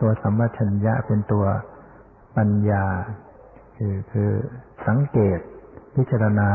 [0.00, 1.44] ตัวสัมปชัญญะเป็นตัว
[2.36, 2.84] ปัญญา
[3.76, 4.30] คือคือ
[4.86, 5.38] สังเกต
[5.96, 6.50] พิจารณา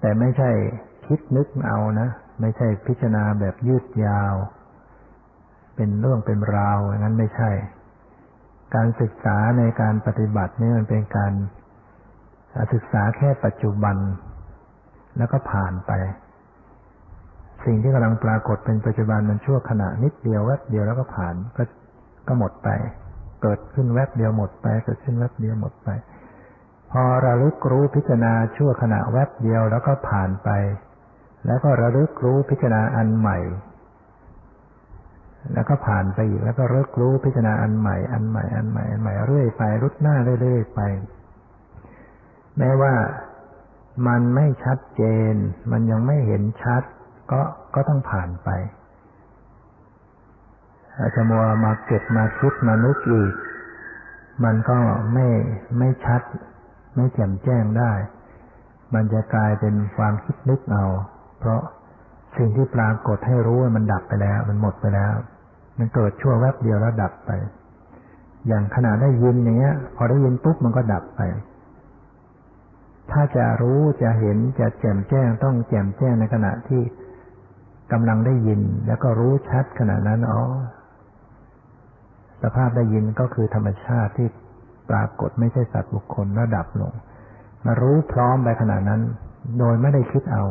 [0.00, 0.50] แต่ไม่ใช่
[1.06, 2.08] คิดนึกเอานะ
[2.40, 4.34] ไม่ใช่พิจารณาแบบยืดยาว
[5.76, 7.50] เป็นเรื่องเป็นราวอย่างนั้นไม่ใช่
[8.74, 11.32] การศึกษาในการปฏิบัตินี่มันเป็นการ
[12.72, 13.96] ศึกษาแค่ปัจจุบัน
[15.18, 15.92] แล้วก็ผ่านไป
[17.64, 21.62] สิ่งที่กำลังปรากฏเป็นปัจจุบันมันชั่วขณะนิดเดียวแวบเดียวแล้วก็ผ่านก็
[22.28, 22.68] ก็หมดไป
[23.42, 25.88] เกิดขึ้นแวบเดียวหมดไปเกิดขึ้นแวบเดียวหมดไป
[26.90, 30.50] พอระลึกรู้พิจารณาชั่วขณะแวบเดียวแล้วก็ผ่านไป
[31.46, 33.38] แล้วก็ระลึกรู้พิจารณาอันใหม่
[35.54, 40.80] แล้วก็ผ่านไปอีกแล้วก็ระลึกรู้พิจารณาอันใหม่อันใหม่อันใหม่อันใหม่เรื่อยไปรุดหน้าเรื่อยๆไป
[42.58, 42.94] แม้ว่า
[44.06, 45.34] มันไม่ชัดเจน
[45.70, 46.82] มันยังไม่เห็นชัด
[47.32, 47.40] ก็
[47.74, 48.48] ก็ต้องผ่านไป
[50.98, 53.32] อาจจะมัวมาเก็บมาคิดมานึกอีก
[54.44, 54.78] มันก็
[55.12, 55.26] ไม่
[55.78, 56.22] ไม่ชัด
[56.94, 57.92] ไม่แจ่มแจ้งได้
[58.94, 60.84] มันจะกลายเป็นความคิดนึกเอา
[61.38, 61.60] เพราะ
[62.36, 65.14] สิ่งที่ปรากฏให้รู้ว่ามันดับไปแล้ว มันหมดไปแล้ว
[65.78, 67.30] มันเกิดชั่วแวบเดียวแล้วดับไป
[68.46, 71.20] อย่างขณะได้ยินอย่างเงี้ย พอได้ยินปุ๊บมันก็ดับไป
[73.10, 76.82] ถ้าจะรู้จะเห็นจะแจ่มแจ้งต้องแจ่มแจ้งในขณะที่
[77.92, 80.40] กำลังได้ยิน แล้วก็รู้ชัดขณะนั้นอ๋อ
[82.42, 84.28] สภาพได้ยินก็คือธรรมชาติที่
[84.90, 86.92] ปรากฏไม่ใช่สัตว์บุคคลแล้วดับลง
[87.66, 89.00] มารู้พร้อมไปขณะนั้น
[89.58, 90.44] โดยไม่ได้คิดเอา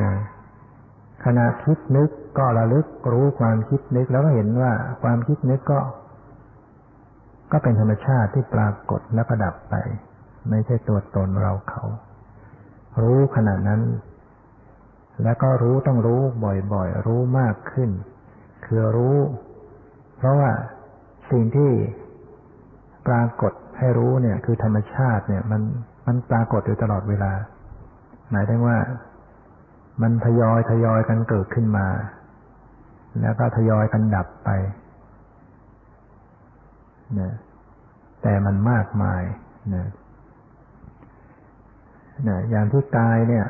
[0.00, 0.12] นะ
[1.24, 4.72] ขณะคิดนึกก็ระลึกรู้ความคิดนึกแล้วก็เห็นว่า
[5.02, 5.80] ความคิดนึกก็
[7.52, 9.74] ก็เป็นธรรมชาติที่ปรากฏและประดับไป
[10.50, 11.84] ไม่ใช่ตัวตนเราเขา
[13.02, 13.82] รู้ขณะนั้น
[15.22, 17.90] แล้วก็รู้ต้องรู้บ่อยๆ รู้มากขึ้น
[18.64, 19.16] คือรู้
[20.16, 20.50] เพราะว่า
[21.30, 21.70] สิ่งที่
[23.06, 25.62] ปรากฏให้รู้เนี่ย คือธรรมชาติเนี่ย มัน
[26.06, 27.32] มันปรากฏอยู่ตลอดเวลา
[28.30, 28.78] หมายถึงว่า
[30.02, 31.86] มันทยอยทยอยกันเกิดขึ้นมา
[33.20, 34.50] แล้วก็ทยอยกันดับไป
[37.20, 37.32] นะ
[38.22, 39.22] แต่มันมากมาย
[39.74, 39.86] นะ
[42.28, 43.46] นะอย่างที่กายเนี่ย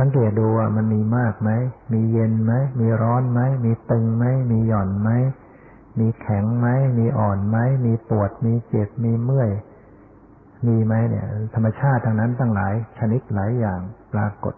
[0.00, 1.50] สังเกตดูว่ามันมีมากไหม
[1.92, 5.10] มีเย็นไหม มีร้อนไหม มีตึงไหม มีหย่อนไหม
[5.98, 6.66] มีแข็งไหม
[6.98, 9.50] มีอ่อนไหม มีปวด มีเจ็บ มีเมื่อย
[10.66, 13.80] มีไหมเนี่ย ธรรมชาติทั้งนั้นทั้งหลายชนิดหลายอย่าง
[14.12, 14.54] ปรากฏ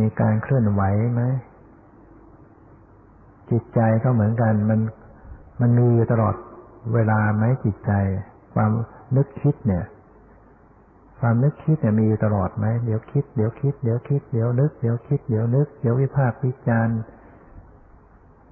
[0.00, 0.82] มีการเคลื่อนไหว
[1.14, 1.22] ไหม
[3.50, 4.80] จิตใจก็เหมือนกัน มัน
[5.60, 6.34] มันมีอยู่ตลอด
[6.94, 7.92] เวลาไหมจิตใจ
[8.54, 8.72] ความ
[9.16, 9.84] นึกคิดเนี่ย
[11.20, 16.98] ความนึกคิดเนี่ยมีอยู่ตลอดไหมเดี๋ยวคิดเดี๋ยวคิดเดี๋ยวคิดเดี๋ยวนึกเดี๋ยวคิดเดี๋ยวนึกเดี๋ยววิพากษ์วิจารณ์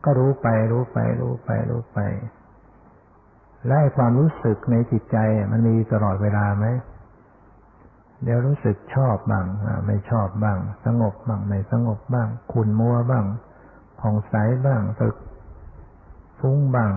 [0.05, 1.99] ก็รู้ไปรู้ไปรู้ไปรู้ไป
[3.67, 5.17] และความรู้สึกในจิตใจ
[5.53, 6.67] มันมีตลอดเวลาไหม
[8.23, 9.47] เดี๋ยวรู้สึกชอบบ้าง
[9.87, 13.25] ไม่ชอบบ้าง สงบบ้างไม่สงบบ้าง ขุนมัวบ้าง
[14.01, 14.35] ผ่องใส
[14.67, 15.17] บ้างตึก
[16.41, 16.93] ฟุ้งบ้าง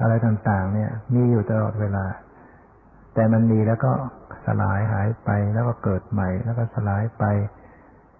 [0.00, 2.04] อะไรต่าง ๆ เนี่ย มีอยู่ตลอดเวลา
[3.14, 3.92] แต่มันมีแล้วก็
[4.46, 7.24] สลายหายไปแล้วก็เกิดใหม่ แล้วก็สลายไป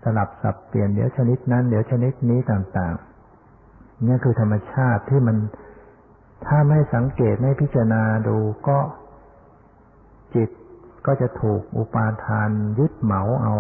[0.03, 5.37] สลับสับเปลี่ยนเดี๋ยวชนิดนั้น เดี๋ยวชนิดนี้ต่างๆนี่คือธรรมชาติที่มัน
[6.45, 8.37] ถ้าไม่สังเกตไม่พิจารณาดู
[8.69, 8.79] ก็
[10.35, 10.51] จิต
[11.07, 13.55] ก็จะถูกอุปาทานยึดเหมาเอา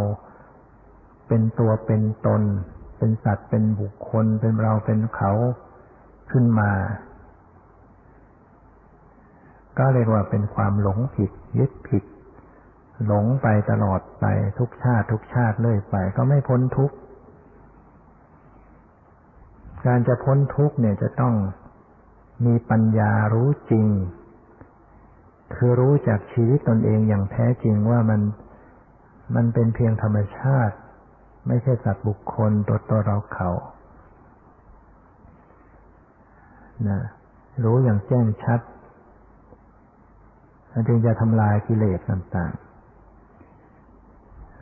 [1.28, 2.42] เป็นตัวเป็นตน
[2.98, 5.32] เป็นสัตว์เป็นบุคคลเป็นเราเป็นเขา
[6.30, 6.72] ขึ้นมา
[9.78, 12.04] ก็เรียกว่าเป็นความหลงผิดยึดผิด
[13.06, 14.24] หลงไปตลอดไป
[14.58, 16.96] ทุกชาติทุกชาติเลื่อยไป ก็ไม่พ้นทุกข์
[19.86, 21.34] การจะพ้นทุกข์เนี่ยจะต้อง
[22.44, 23.86] มีปัญญารู้จริง
[25.54, 28.20] คือรู้จากชีวิตตนเองอย่างแท้จริงว่ามัน
[29.34, 30.76] มันเป็นเพียงธรรมชาติ
[31.46, 33.50] ไม่ใช่สัตว์บุคคลตัวตัวเราเขา
[36.88, 37.00] นะ
[37.64, 38.60] รู้อย่างแจ้งชัด
[40.88, 42.52] จึงจะทำลายกิเลสต่าง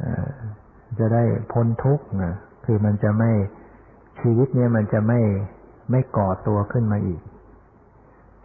[0.05, 2.35] ๆ จะได้พ้นทุกข์นะ
[2.65, 3.31] คือมันจะไม่
[4.21, 5.21] ชีวิตเนี้ยมันจะไม่
[5.91, 7.21] ไม่ก่อตัวขึ้นมาอีก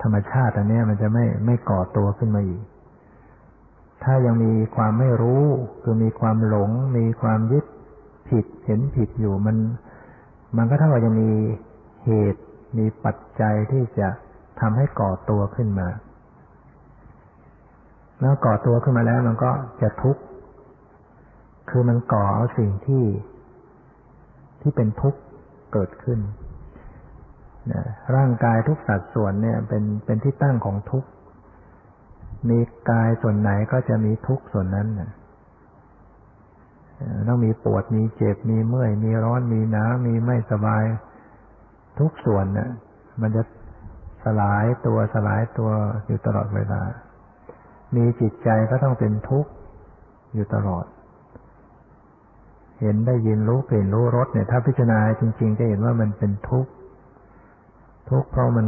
[0.02, 2.62] ธรรมชาติอันนี้มันจะไม่ไม่ก่อตัวขึ้นมาอีก
[4.04, 5.44] ถ้ายังมีความไม่รู้
[5.82, 7.66] คือมีความหลง มีความยึด
[8.30, 9.58] ผิดเห็นผิดอยู่มัน
[10.58, 11.32] มันก็เท่ากับยังมี
[12.06, 12.44] เหตุ
[12.78, 14.08] มีปัจจัยที่จะ
[14.60, 15.88] ทำให้ก่อตัวขึ้นมา
[18.22, 20.22] แล้วก่อตัวขึ้นมาแล้วมันก็จะทุกข์
[21.70, 23.06] คือมันก่อเอาสิ่งที่
[24.62, 25.20] ที่เป็นทุกข์
[25.74, 26.20] เกิดขึ้น
[28.16, 31.10] ร่างกายทุกสัดส่วนเนี่ยเป็นเป็นที่ตั้งของทุกข์
[32.50, 34.88] มีกายส่วนไหนก็จะมีทุกข์ส่วนนั้น
[37.28, 40.84] ต้องมีปวดมีเจ็บมีเมื่อย มีร้อนมีหนาวมีไม่สบาย
[42.00, 42.70] ทุกส่วนเนี่ย
[43.22, 43.44] มันจะ
[44.24, 45.70] สลายตัวสลายตัว
[46.08, 46.82] อยู่ตลอดเวลา
[47.96, 49.52] มีจิตใจก็ต้องเป็นทุกข์
[50.34, 50.86] อยู่ตลอด
[52.82, 56.72] เห็นได้ยินรู้เห็นรู้รสเนี่ย ถ้าพิจารณาจริง ๆ จะเห็นว่ามันเป็นทุกข์
[58.10, 58.68] ทุกข์เพราะมัน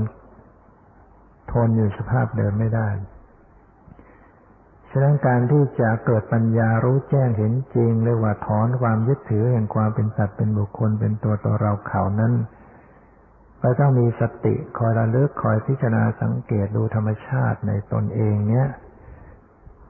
[1.52, 2.90] ทนอยู่สภาพเดิมไม่ได้
[4.90, 12.34] ฉะนั้นการที่จะเกิดปัญญารู้แจ้งเห็นจริงเรียกว่าถอนความยึดถือแห่งความเป็นสัตว์เป็นบุคคลเป็นตัวตัวเราเขานั้น
[13.62, 18.68] ก็ต้องมีสติคอยระลึกคอยพิจารณาสังเกตดูธรรมชาติในตนเองเนี้ย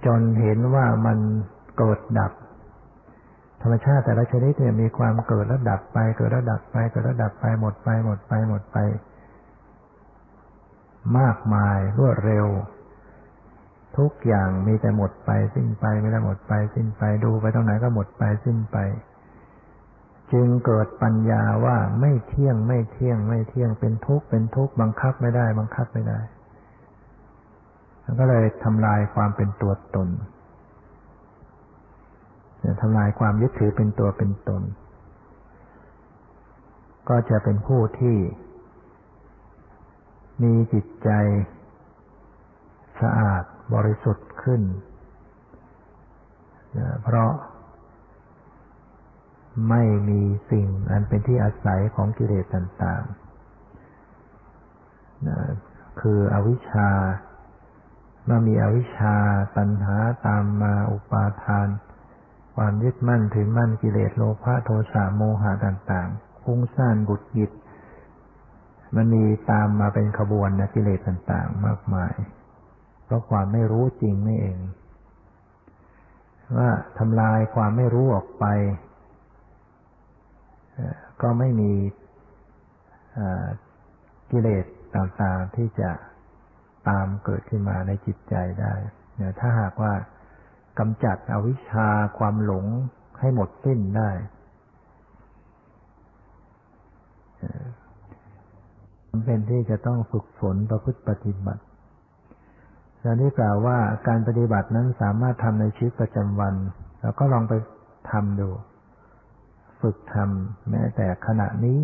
[0.06, 1.18] จนเห็นว่ามัน
[1.78, 2.32] เกิดดับ
[3.62, 8.78] ธรรมชาติแต่ละชนิดเนี่ยมีความเกิดแล้วดับไป เกิดแล้วดับไป เกิดแล้วดับไปหมดไปหมดไปหมดไป
[9.11, 9.11] ม
[11.18, 12.48] มากมายรวดเร็ว
[13.98, 18.78] ทุกอย่างมีแต่หมดไปสิ้นไปไม่ได้หมดไปสิ้นไปดูไปตรงไหนก็หมดไปสิ้นไป
[20.32, 26.20] จึงเกิดปัญญาว่าไม่เที่ยงไม่เที่ยงไม่เที่ยงเป็นทุกข์เป็นทุกข์บังคับไม่ได้ บังคับไม่ได้
[28.20, 30.10] ก็เลยทำลายความเป็นตัวตน
[32.82, 34.62] ทำลายความยึดถือเป็นตัวเป็นตน
[37.10, 38.18] ก็จะเป็นผู้ที่
[40.44, 41.10] มีจิตใจ
[43.02, 44.62] สะอาดบริสุทธิ์ขึ้น
[47.04, 47.32] เพราะ
[49.70, 53.22] ไม่มีสิ่งอันเป็นที่อาศัยของกิเลสต่างๆ
[56.02, 56.90] คืออวิชชา
[58.26, 59.16] เมื่อมีอวิชชา
[59.58, 61.68] ตัณหาตามมาอุปาทาน
[62.56, 67.52] ความยึดมั่นถือมั่นกิเลสโลภะโทสะโมหะต่างๆฟุ้งซ่านบุดหยิด
[68.96, 72.14] มันมีตามมาเป็นขบวนนะกิเลสต่างๆ มากมาย
[73.06, 74.60] เพราะความไม่รู้จริงนี่เอง
[76.58, 78.46] ว่าทำลายความไม่รู้ออกไป
[81.22, 81.72] ก็ไม่มี
[84.32, 85.92] กิเลสต่างๆที่จะ
[86.88, 88.74] ตามเกิดขึ้นมาในจิตใจได้
[89.40, 89.94] ถ้าหากว่า
[90.80, 92.66] กำจัดอวิชชาความหลง
[93.20, 94.10] ให้หมดสิ้นได้
[99.26, 101.64] เป็นที่จะต้องฝึกฝนประพฤติปฏิบัติ
[103.02, 106.56] แล้วนี้กล่าวว่าการปฏิบัตินั้นสามารถทำในชีวิตประจำวัน
[107.02, 107.54] แล้วก็ลองไป
[108.12, 108.50] ทำดู
[109.82, 111.80] ฝึกทำแม้แต่ขณะนี้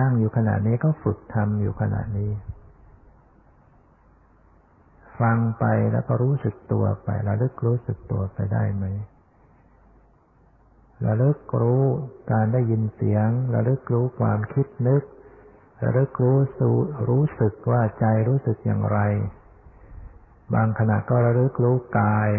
[0.00, 2.30] นั่งอยู่ขณะนี้ก็ฝึกทำอยู่ขณะนี้
[5.20, 8.84] ฟังไปแล้วก็รู้สึกตัวไประลึกรู้สึกตัวไปได้ไหม
[11.06, 11.84] ระลึกรู้
[12.32, 15.02] การได้ยินเสียงระลึกรู้ความคิดนึก
[15.84, 16.70] ระลึกรู้สู
[17.08, 18.98] รู้สึกว่าใจรู้สึกอย่างไร
[20.54, 22.30] บางขณะก็ระลึกรู้กาย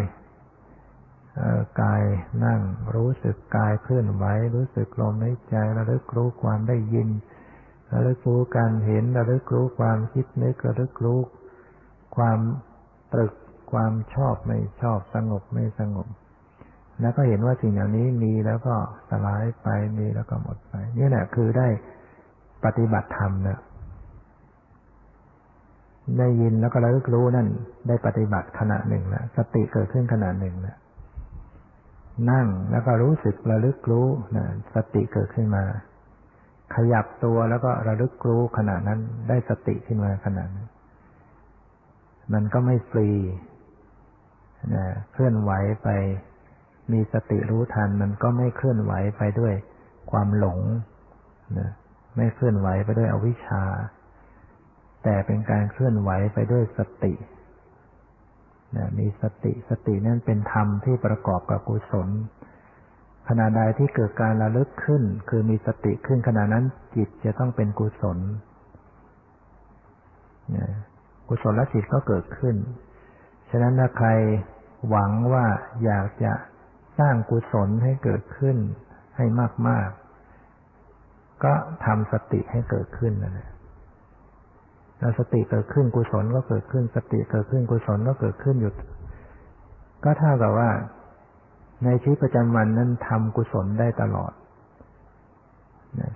[1.82, 2.04] กาย
[2.46, 2.62] นั่ง
[2.96, 7.10] รู้สึกกายเคลื่อนไหวรู้สึกลมในใจระลึกรู้ความได้ยิน
[7.94, 11.20] ระลึกรู้การเห็นระลึกรู้ความคิดนึกระลึกรู้
[12.16, 12.40] ความ
[13.14, 13.34] ตรึก
[13.72, 16.08] ความชอบไม่ชอบสงบไม่สงบ
[17.02, 18.76] แล้วก็เห็นว่าสิ่งเหล่านี้มีแล้วก็
[19.10, 21.68] สลายไปมีแล้วก็หมดไป นี่แหละคือได้
[22.66, 23.60] ปฏิบัติธรรมนะ
[26.20, 27.48] ได้ยินแล้วก็ระลึกรู้นั่น
[27.88, 30.78] ได้ปฏิบัติขณะหนึ่งแล้วสติเกิดขึ้นขณะหนึ่งแล้ว
[32.32, 35.64] นั่งแล้วก็รู้สึกระลึกรู้นะสติเกิดขึ้นมา
[36.76, 40.68] ขยับตัวแล้วก็ระลึกรู้ขณะนั้น ได้สติขึ้นมาขณะนั้น
[42.34, 43.10] มันก็ไม่ฟรี
[44.76, 45.52] นะเคลื่อนไหว
[45.84, 45.90] ไป
[46.92, 49.54] มีสติรู้ทัน มันก็ไม่เคลื่อนไหวไปด้วย
[50.12, 50.60] ความหลง
[51.60, 51.70] นะ
[52.18, 53.64] ไม่เคลื่อนไหวไปด้วยอวิชชา
[55.04, 57.14] แต่เป็นการเคลื่อนไหวไปด้วยสติ
[59.00, 62.10] มีสติสตินั่นเป็นธรรมที่ประกอบกับกุศล
[63.28, 68.20] ขณะใดที่เกิดการระลึกขึ้น คือมีสติขึ้นขณะนั้นจิตจะต้องเป็นกุศล
[71.28, 72.56] กุศลและจิตก็เกิดขึ้น
[73.50, 74.10] ฉะนั้นถ้าใคร
[74.90, 75.46] หวังว่า
[75.86, 76.34] อยากจะ
[77.00, 78.58] สร้างกุศลให้เกิดขึ้น
[79.18, 79.26] ให้
[79.68, 80.07] มากๆ
[81.44, 81.54] ก็
[81.86, 83.50] ทำสติให้เกิดขึ้นนั่นแหละ
[85.00, 88.74] แล้วสติเกิดขึ้นกุศลก็เกิดขึ้น สติเกิดขึ้นกุศลก็เกิดขึ้นอยู่
[90.04, 90.70] ก็เท่ากับว่า
[91.84, 94.32] ในชีวิตประจำวันนั้นทำกุศลได้ตลอด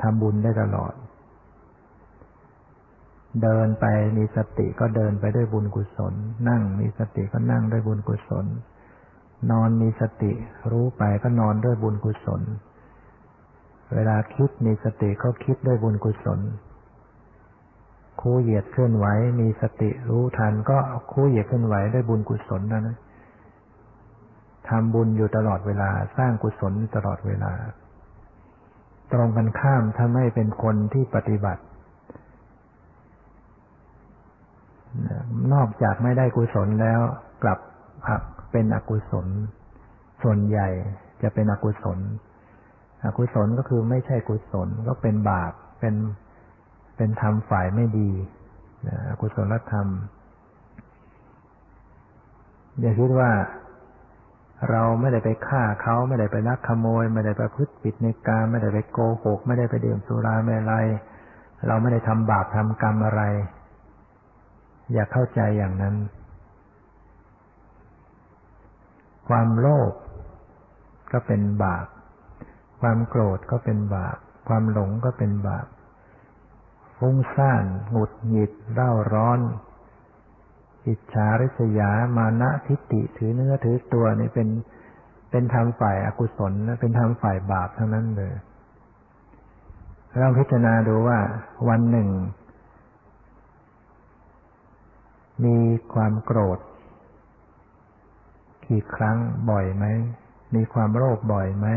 [0.01, 0.93] ทำบุญได้ตลอด
[3.41, 3.85] เดินไป
[4.17, 6.13] มีสติก็เดินไปด้วยบุญกุศล
[6.49, 8.45] นั่งมีสติก็นั่งด้วยบุญกุศล
[9.51, 10.31] นอนมีสติ
[10.71, 12.41] รู้ไปก็นอนด้วยบุญกุศล
[13.93, 16.39] เวลาคิดมีสติก็คิดด้วยบุญกุศล
[18.21, 19.05] คู่เหยียดเคลื่อนไหว
[19.39, 20.77] มีสติรู้ทันก็
[21.11, 22.97] คู่เหยียดเคลื่อนไหวด้วยบุญกุศลนั่นนะ
[24.67, 27.51] ทำบุญอยู่ตลอดเวลาสร้างกุศลตลอดเวลา
[29.11, 31.63] ตรงกันข้ามถ้าไม่เป็นคนที่ปฏิบัติ
[35.53, 36.99] นอกจากไม่ได้กุศลแล้ว
[37.43, 37.59] กลับ
[38.51, 39.27] เป็นอกุศล
[40.23, 40.67] ส่วนใหญ่
[41.21, 41.99] จะเป็นอกุศล
[43.03, 45.95] อกุศลก็คือไม่ใช่กุศลก็เป็นบาปเป็น
[46.97, 48.11] เป็นธรรมฝ่ายไม่ดี
[49.09, 49.87] อกุศลธรรม
[52.79, 53.31] อย่าคิดว่า
[54.69, 60.73] เราไม่ได้ไปฆ่าเขาไม่ได้ไปลักขโมย ไม่ได้ไปพึ่ผิดในการไม่ได้ไปโกหก ไม่ได้ไปดื่มสุราไม่ไร
[61.67, 63.21] เราไม่ได้ทำบาปทำกรรมอะไร
[64.93, 65.95] อย่าเข้าใจอย่างนั้น
[69.27, 69.93] ความโลภ
[71.11, 71.85] ก็เป็นบาป
[72.81, 74.17] ความโกรธก็เป็นบาป
[74.47, 75.67] ความหลงก็เป็นบาป
[76.97, 79.39] ฟุ้งซ่าน หงุดหงิดเร่าร้อน
[80.87, 84.47] อิจฉาริษยา มานะทิฏฐิถือเนื้อถือตัวนี่เป็น
[85.31, 88.33] เป็นทางฝ่ายอากุศลเป็นทางฝ่ายบาปทั้งนั้นเลย
[90.17, 91.19] เราพิจารณาดูว่า
[91.69, 92.09] วันหนึ่ง
[95.45, 95.57] มี
[95.93, 96.59] ความโกรธ
[98.67, 99.17] กี่ครั้ง
[99.49, 99.85] บ่อยไหม
[100.55, 101.67] มีความโลภบ่อยไหม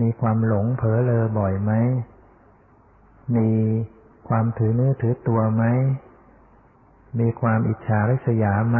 [0.00, 1.72] มีความหลงเผลอเลอบ่อยไหม
[3.36, 3.48] มี
[4.28, 5.64] ความถือเนื้อถือตัวไหม
[7.20, 8.78] มีความอิจฉาริษยาไหม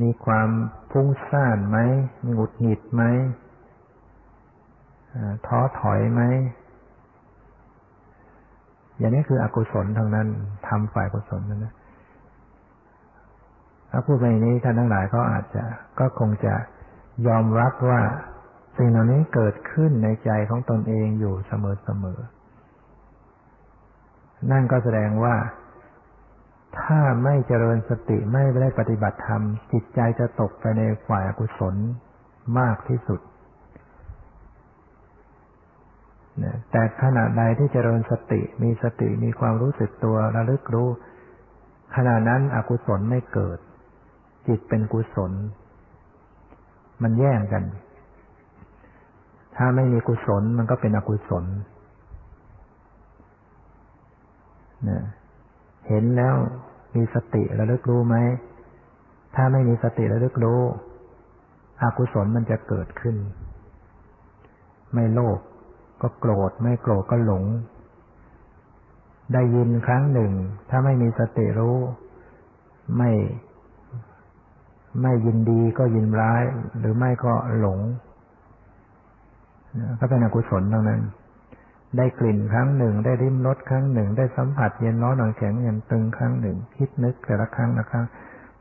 [0.00, 0.48] มีความ
[0.90, 1.78] พุ่งซ่านไหม
[2.22, 3.02] มีหงุดหงิดไหม
[5.46, 6.22] ท้อถอยไหม
[8.98, 10.28] อย่างนี้คืออกุศลทางนั้น
[10.68, 11.74] ทำฝ่ายกุศลนั่นนะ
[13.90, 15.64] ถ้าพูดไปนี้ท่านทั้งหลายก็อาจจะ
[15.98, 16.54] ก็คงจะ
[17.26, 18.00] ยอมรับว่า
[18.76, 21.52] สิ่งเหล่านี้เกิดขึ้นในใจของตนเองอยู่เส
[22.04, 25.34] มอๆ นั่นก็แสดงว่า
[26.80, 29.42] ถ้าไม่เจริญสติไม่ได้ปฏิบัติธรรม
[29.72, 31.74] จิตใจจะตกไปในฝ่ายอกุศล
[32.58, 33.20] มากที่สุด
[36.70, 40.88] แต่ขณะใดที่เจริญสติมีสติมีความรู้สึกตัวระลึกรู้
[41.96, 43.58] ขณะนั้นอกุศลไม่เกิด
[44.48, 45.32] จิตเป็นกุศล
[47.02, 47.64] มันแย่งกัน
[49.56, 51.44] ถ้าไม่มีกุศลมันก็เป็นอกุศล
[54.88, 55.02] นะ
[55.88, 56.34] เห็นแล้ว
[56.94, 58.16] มีสติระลึกรู้ไหม
[59.34, 60.60] ถ้าไม่มีสติระลึกรู้
[61.82, 63.16] อกุศลมันจะเกิดขึ้น
[64.94, 65.38] ไม่โลภ
[66.02, 67.44] ก็โกรธ ไม่โกรธก็หลง
[69.32, 70.32] ได้ยินครั้งหนึ่ง
[70.70, 71.76] ถ้าไม่มีสติรู้
[72.96, 73.10] ไม่
[75.02, 76.42] ไม่ยินดีก็ยินร้าย
[76.78, 77.78] หรือไม่ก็หลง
[79.98, 81.02] ก็เป็นอกุศลตรงนั้น
[81.96, 88.06] ได้กลิ่นครั้งหนึ่ง ได้ริมรสครั้งหนึ่ง ได้สัมผัสเย็นร้อนหนอนแข็งเย็นตึงครั้งหนึ่ง คิดนึกแต่ละครั้งละครั้ง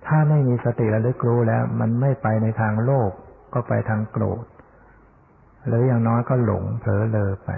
[0.05, 3.12] ถ้าไม่มีสติระลึกรู้แล้ว มันไม่ไปในทางโลภ
[3.53, 4.45] ก็ไปทางโกรธ
[5.68, 7.49] หรืออย่างน้อยก็หลงเผลอเลอไป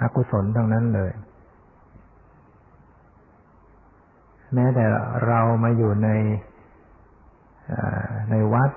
[0.00, 1.12] อกุศลทั้งนั้นเลย
[4.54, 4.84] แม้แต่
[5.26, 6.08] เรามาอยู่ใน
[8.30, 8.70] ในวัด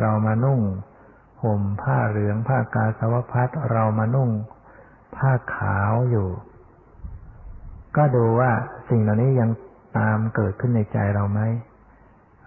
[0.00, 0.60] เรามานุ่ง
[1.44, 4.30] ห่มผ้าเหลืองผ้ากาสาวพัดเรามานุ่ง
[5.16, 6.28] ผ้าขาวอยู่
[7.96, 8.50] ก็ดูว่า
[8.88, 9.50] สิ่งเหล่านี้ยัง
[9.98, 11.40] ตามเกิดขึ้นในใจเราไหม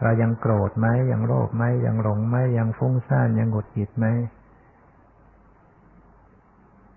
[0.03, 4.05] เรายังโกรธไหมยังโลภไหมยังหลงไหมยังฟุ้งซ่านยังหงุดหงิดไหม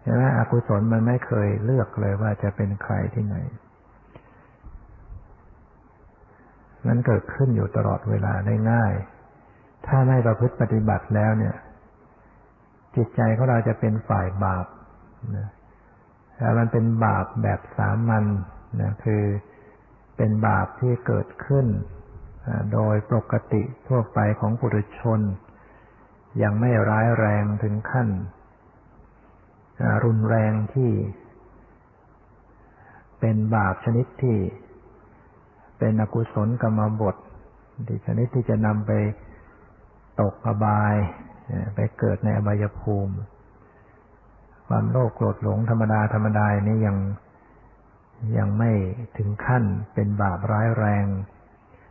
[0.02, 3.36] ใช่ไหมอกุศลมันไม่เคยเลือกเลยว่าจะเป็นใครที่ไหน
[6.86, 8.92] มันเกิดขึ้นอยู่ตลอดเวลาได้ง่าย
[9.86, 11.54] ถ้าไม่ประพฤติปฏิบัติแล้วเนี่ย
[12.96, 14.66] จิตใจของเราจะเป็นฝ่ายบาป
[15.36, 15.48] นะ
[16.36, 18.24] แต่มันเป็นบาปแบบสามัญ
[18.80, 19.22] นะคือ
[20.16, 21.66] เป็นบาปที่เกิดขึ้น
[22.72, 25.20] โดยปกติทั่วไปของปุถุชน
[26.42, 28.08] ยังไม่ร้ายแรงถึงขั้น
[30.04, 30.92] รุนแรงที่
[33.20, 34.38] เป็นบาปชนิดที่
[35.78, 37.16] เป็นอกุศลกรรมบท
[37.88, 38.92] ที่ชนิดที่จะนำไป
[40.20, 40.94] ตกอบาย
[41.74, 43.14] ไปเกิดในอบายภูมิ
[44.68, 46.96] ความโลภโกรธหลงธรรมดาธรรมดานี้ยัง
[48.38, 48.70] ยังไม่
[49.16, 51.06] ถึงขั้นเป็นบาปร้ายแรง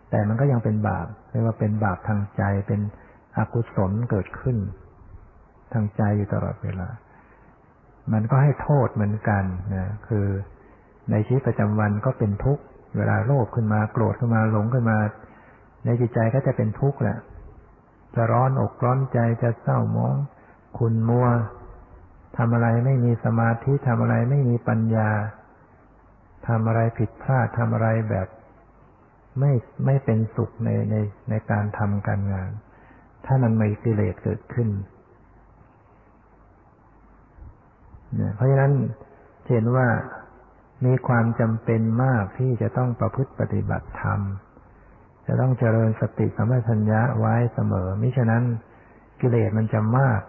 [0.09, 2.81] แต่มันก็ยังเป็นบาปเรียกว่าเป็นบาปทางใจเป็น
[3.37, 4.57] อกุศลเกิดขึ้น
[5.73, 6.87] ทางใจอยู่ตลอดเวลา
[8.13, 9.43] มันก็ให้โทษเหมือนกัน
[9.75, 10.25] นะคือ
[11.11, 12.63] ในชีวิตประจำวันก็เป็นทุกข์
[12.97, 14.97] เวลาโลภขึ้นมาโกรธขึ้นมาหลงขึ้นมา
[15.85, 17.17] ในจิตใจก็จะเป็นทุกข์แหละ
[18.15, 20.15] จะร้อนอกร้อนใจจะเศร้ามอง
[20.77, 21.27] คุณมัว
[22.37, 25.09] ทำอะไรไม่มีสมาธิทำอะไรไม่มีปัญญา
[26.47, 28.27] ทำอะไรผิดพลาดทำอะไรแบบ
[29.39, 29.51] ไม่
[29.85, 30.95] ไม่เป็นสุขในใน
[31.29, 32.51] ในการทำการงาน
[33.25, 34.69] ถ้ามันมีกิเลสเกิดขึ้น
[38.15, 38.73] เนี่ยเพราะฉะนั้น
[39.53, 39.87] เห็นว่า
[40.85, 44.19] มีความจำเป็นมากที่จะต้องประพฤติปฏิบัติธรรม
[45.29, 48.43] จะต้องเจริญสติสัมปชัญญะไว้เสมอ มิฉะนั้น
[49.21, 50.21] กิเลสมันจะมาก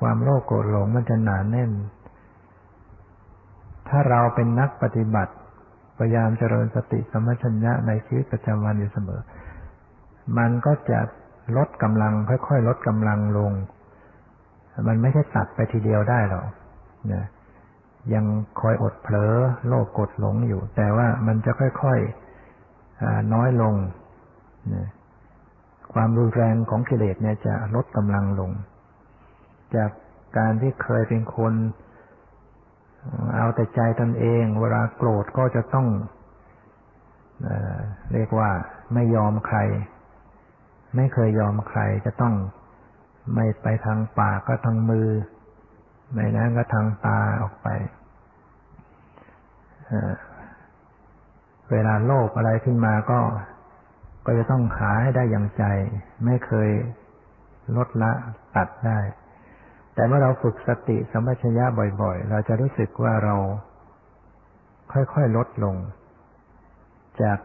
[0.00, 1.70] ความโลภโกรธหลงมันจะหนาแน่น
[3.88, 5.32] ถ้าเราเป็นนักปฏิบัติ
[5.98, 9.20] พยายามเจริญสติสัมปชัญญะในชีวิตประจำวันอยู่เสมอ
[10.38, 11.00] มันก็จะ
[11.56, 13.52] ลดกำลัง ค่อยๆ ลดกำลังลง
[14.88, 16.46] มันไม่ใช่ตัดไปทีเดียวได้หรอก
[17.12, 17.24] นะ
[18.14, 18.24] ยัง
[18.60, 19.34] คอยอดเผลอ
[19.66, 23.74] โลภกดหลงอยู่ แต่ว่ามันจะค่อยๆน้อยลง
[24.74, 24.88] นะ
[25.92, 28.50] ความรุนแรงของกิเลสเนี่ยจะลดกำลังลง
[29.76, 29.90] จาก
[30.38, 31.52] การที่เคยเป็นคน
[33.34, 35.86] เอาแต่ใจตนเอง เวลาโกรธก็จะต้อง
[37.42, 37.48] เอ
[38.12, 38.50] เรียกว่า
[38.94, 39.58] ไม่ยอมใคร
[40.96, 42.34] ไม่เคยยอมใครจะต้อง
[43.34, 45.08] ไม่ไปทางปากก็ทางมือ
[46.12, 47.68] ไม่นั้นก็ทางตาออกไป
[51.70, 53.20] เวลาโลภอะไรขึ้นมาก็
[54.26, 55.64] ก็จะต้องหาให้ได้อย่างใจ
[56.24, 56.70] ไม่เคย
[57.76, 58.12] ลดละ
[58.56, 58.98] ตัดได้
[59.94, 61.64] แต่เมื่อเราฝึกสติสัมปชัญญะ
[62.02, 63.36] บ่อย ๆ เราจะรู้สึกว่าเรา
[64.92, 65.76] ค่อยๆลดลง
[67.20, 67.38] จจาก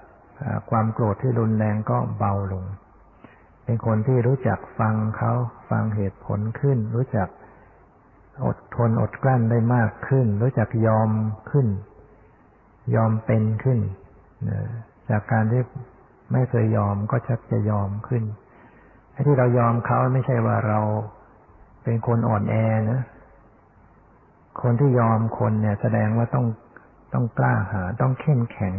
[0.69, 2.63] ความโกรธที่รุนแรงก็เบาลง
[3.63, 5.33] เป็นคนที่รู้จักฟังเขา
[5.69, 7.27] ฟังเหตุผลขึ้น รู้จัก
[8.45, 11.09] อดทนอดกลั้นได้มากขึ้น รู้จักยอม
[11.51, 11.67] ขึ้น
[12.95, 13.79] ยอมเป็นขึ้น
[15.09, 15.61] จากการที่
[16.31, 18.23] ไม่เคยยอมก็ชักจะยอมขึ้น
[19.11, 20.79] ไอ้ที่เรายอมเขาไม่ใช่ว่าเรา
[21.83, 22.55] เป็นคนอ่อนแอ
[22.91, 23.01] นะ
[24.61, 26.45] คนที่ยอมคนเนี่ย แสดงว่าต้อง
[27.13, 28.75] ต้องกล้าหา ต้องเข้มแข็ง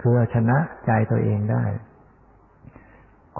[0.00, 1.64] คือชนะใจตัวเองได้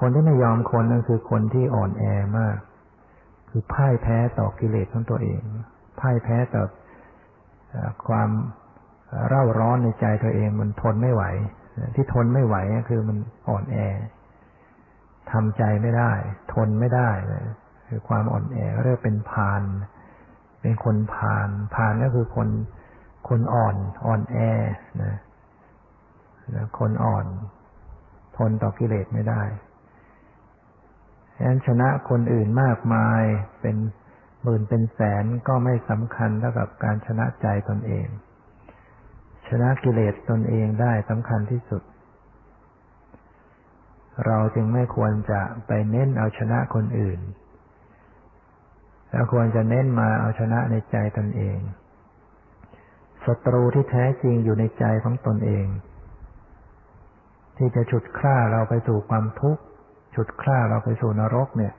[0.01, 2.05] คนที่ไม่ยอมคนนั่นคือคนที่อ่อนแอ
[2.39, 2.57] มาก
[3.49, 5.41] คือพ่ายแพ้ต่อกิเลสของตัวเอง
[6.01, 6.65] พ่ายแพ้ต่อ
[8.09, 8.31] ความ
[9.29, 11.25] เร่าร้อนในใจตัวเองมันทนไม่ไหว
[11.95, 12.57] ที่ทนไม่ไหว
[12.91, 13.19] คือมัน
[13.49, 13.77] อ่อนแอ
[15.33, 16.13] ทำใจไม่ได้
[16.55, 17.11] ทนไม่ได้
[17.89, 19.63] คือความอ่อนแอเรียกเป็นพาน
[20.61, 22.49] เป็นคนพานพานก็คือคน
[23.29, 24.37] คนอ่อนอ่อนแอ
[25.03, 25.15] นะ
[26.79, 27.27] คนอ่อน
[28.37, 29.43] ทนต่อกิเลสไม่ได้
[31.37, 33.23] ฉะนั้นชนะคนอื่นมากมาย
[33.61, 33.77] เป็น
[34.43, 38.07] หมื่นเป็นแสนก็ไม่สำคัญเท่ากับการชนะใจตนเอง
[39.49, 41.83] ชนะกิเลสตนเองได้สำคัญที่สุด
[44.27, 47.21] เราจึงไม่ควรจะไปเน้นเอาชนะคนอื่น
[49.13, 51.59] เราควรจะเน้นมาเอาชนะในใจตนเอง
[53.27, 55.67] ศัตรูที่แท้จริงอยู่ในใจของตนเอง
[57.57, 59.63] ที่จะฉุดคล้าเราไปสู่ความทุกข์
[60.15, 61.73] ฉุดคล้าเราไปสู่นรกเนี่ย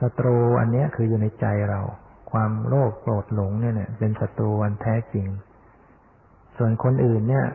[0.00, 1.80] ศัตรูอันนี้คืออยู่ในใจเรา
[2.32, 5.26] ความโลภโกรธหลงเนี่ยเนี่ยเป็นศัตรูอันแท้จริง
[6.56, 7.46] ส่วนคนอื่นเนี่ย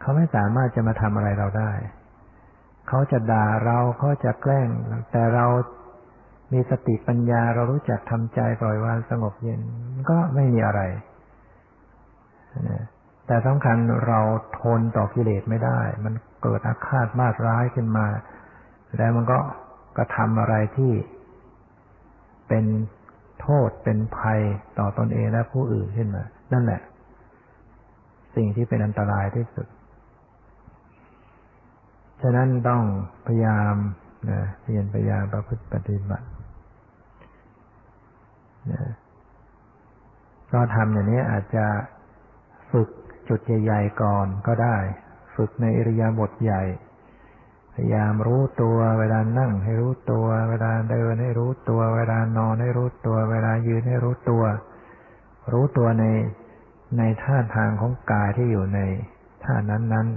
[0.00, 1.72] เขาไม่สามารถจะมาทำอะไรเราได้
[2.88, 4.68] เขาจะด่าเราเขาจะแกล้ง
[5.12, 5.46] แต่เรา
[6.52, 9.60] มีสติปัญญาเรารู้จักทำใจปล่อยวางสงบเย็น
[10.10, 10.82] ก็ไม่มีอะไร
[13.26, 13.76] แต่สำคัญ
[14.06, 14.20] เรา
[14.60, 18.06] ทนต่อกิเลสไม่ได้ มันเกิดอาฆาตมาดร้ายขึ้นมา
[18.96, 19.38] แล้วมันก็
[19.96, 20.92] กระทำอะไรที่
[22.48, 22.64] เป็น
[23.40, 24.40] โทษเป็นภัย
[24.78, 26.80] ต่อตอนเองและผู้อื่นขึ้นมา นั่นแหละ
[28.36, 29.66] สิ่งที่เป็นอันตรายที่สุด
[32.22, 32.82] ฉะนั้นต้อง
[33.26, 33.74] พยายาม
[34.30, 36.26] นะเพียรพยายามประพฤติปฏิบัติ
[38.72, 38.82] นะ
[40.52, 41.66] ก็ทำอย่างนี้อาจจะ
[42.70, 42.88] ฝึก
[43.28, 44.76] จุดใหญ่ๆก่อนก็ได้
[45.36, 46.62] ฝึกในอิริยาบถใหญ่
[47.74, 54.44] พยายามรู้ตัวเวลานั่งให้รู้ตัว เวลาเดินให้รู้ตัว เวลานอนให้รู้ตัว เวลายืนให้รู้ตัว
[55.52, 56.04] รู้ตัวใน
[56.98, 58.80] ในท่าทางของกายที่อยู่ใน
[59.44, 60.08] ท่านั้น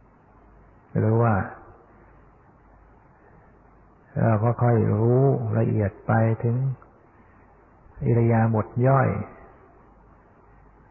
[0.00, 1.34] ๆ หรือว่า
[4.22, 5.20] เราก็ค่อยรู้
[5.58, 6.12] ละเอียดไป
[6.42, 6.56] ถึง
[8.06, 9.08] อิริยาบถย่อย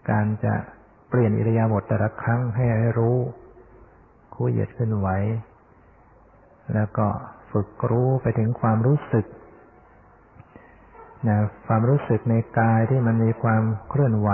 [0.09, 0.53] การจะ
[1.09, 2.65] เปลี่ยนอิริยาบถแต่ละครั้งให้
[2.97, 3.17] รู้
[4.33, 5.09] คู่เหยียดขึ้นไหว
[6.73, 7.07] แล้วก็
[7.51, 9.25] ฝึกรู้ไปถึงความรู้สึก
[11.27, 14.29] นะความรู้สึกในกายที่มันมีความเคลื่อนไหว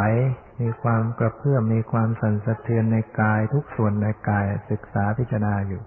[0.61, 5.81] มีความกระเพื่อมมีความสั่นสะเทือนในกายทุกส่วนในกายศึกษาพิจารณาอยู่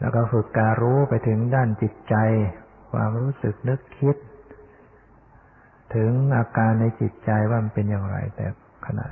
[0.00, 2.14] แล้วก็ฝึกการรู้ไปถึงด้านจิตใจ
[2.92, 4.16] ความรู้สึกนึกคิด
[5.94, 8.46] ถึงอาการในจิตใจว่ามันเป็นอย่างไรแต่
[8.86, 9.08] ขณะ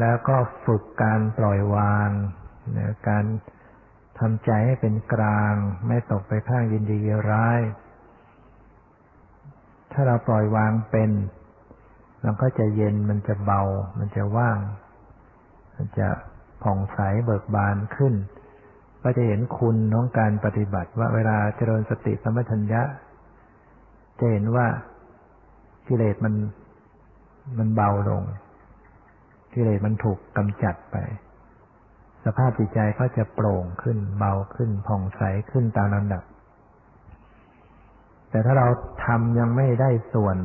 [0.00, 0.36] แล้วก็
[0.66, 2.10] ฝึกการปล่อยวาง
[3.08, 3.24] การ
[4.18, 5.54] ทำใจให้เป็นกลาง
[5.86, 6.98] ไม่ตกไปข้างยินดี
[7.30, 7.60] ร้าย
[9.98, 11.10] ถ้าเราปล่อยวางเป็น
[12.24, 13.62] มันก็จะเย็นมันจะเบา
[13.98, 14.58] มันจะว่าง
[15.76, 16.08] มันจะ
[16.62, 18.14] ผ่องใสเบิกบานขึ้น
[19.02, 22.82] ก็จะเห็นคุณของการปฏิบัติว่าเวลาเจริญสติสมัชัญญะ
[24.18, 24.66] จะเห็นว่า
[25.86, 26.34] กิเลสมัน
[27.58, 28.22] มันเบาลง
[29.54, 30.96] กิเลสมันถูกกำจัดไป
[32.24, 36.22] สภาพจิตใจก็จะโปร่งขึ้นเบาขึ้นผ่องใสขึ้นตามลำดับ
[38.30, 38.66] แต่ถ้าเรา
[39.04, 40.40] ทำยังไม่ได้ส่วนจ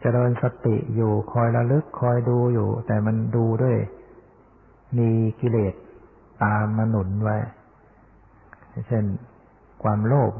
[0.00, 3.76] เจริญสติอยู่คอยระลึกคอยดูอยู่ แต่มันดูด้วย
[4.98, 5.10] มี
[5.40, 5.74] กิเลส
[6.44, 7.36] ตามมาหนุนไว้
[8.88, 9.04] เช่น
[9.82, 10.32] ความโลภ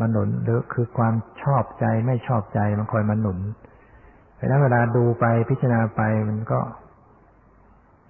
[0.00, 3.38] มาหนุนหรือคือความชอบใจไม่ชอบใจมันคอยมาหนุน
[4.34, 6.60] เพราะนั้นเวลาดูไปพิจารณาไปมันก็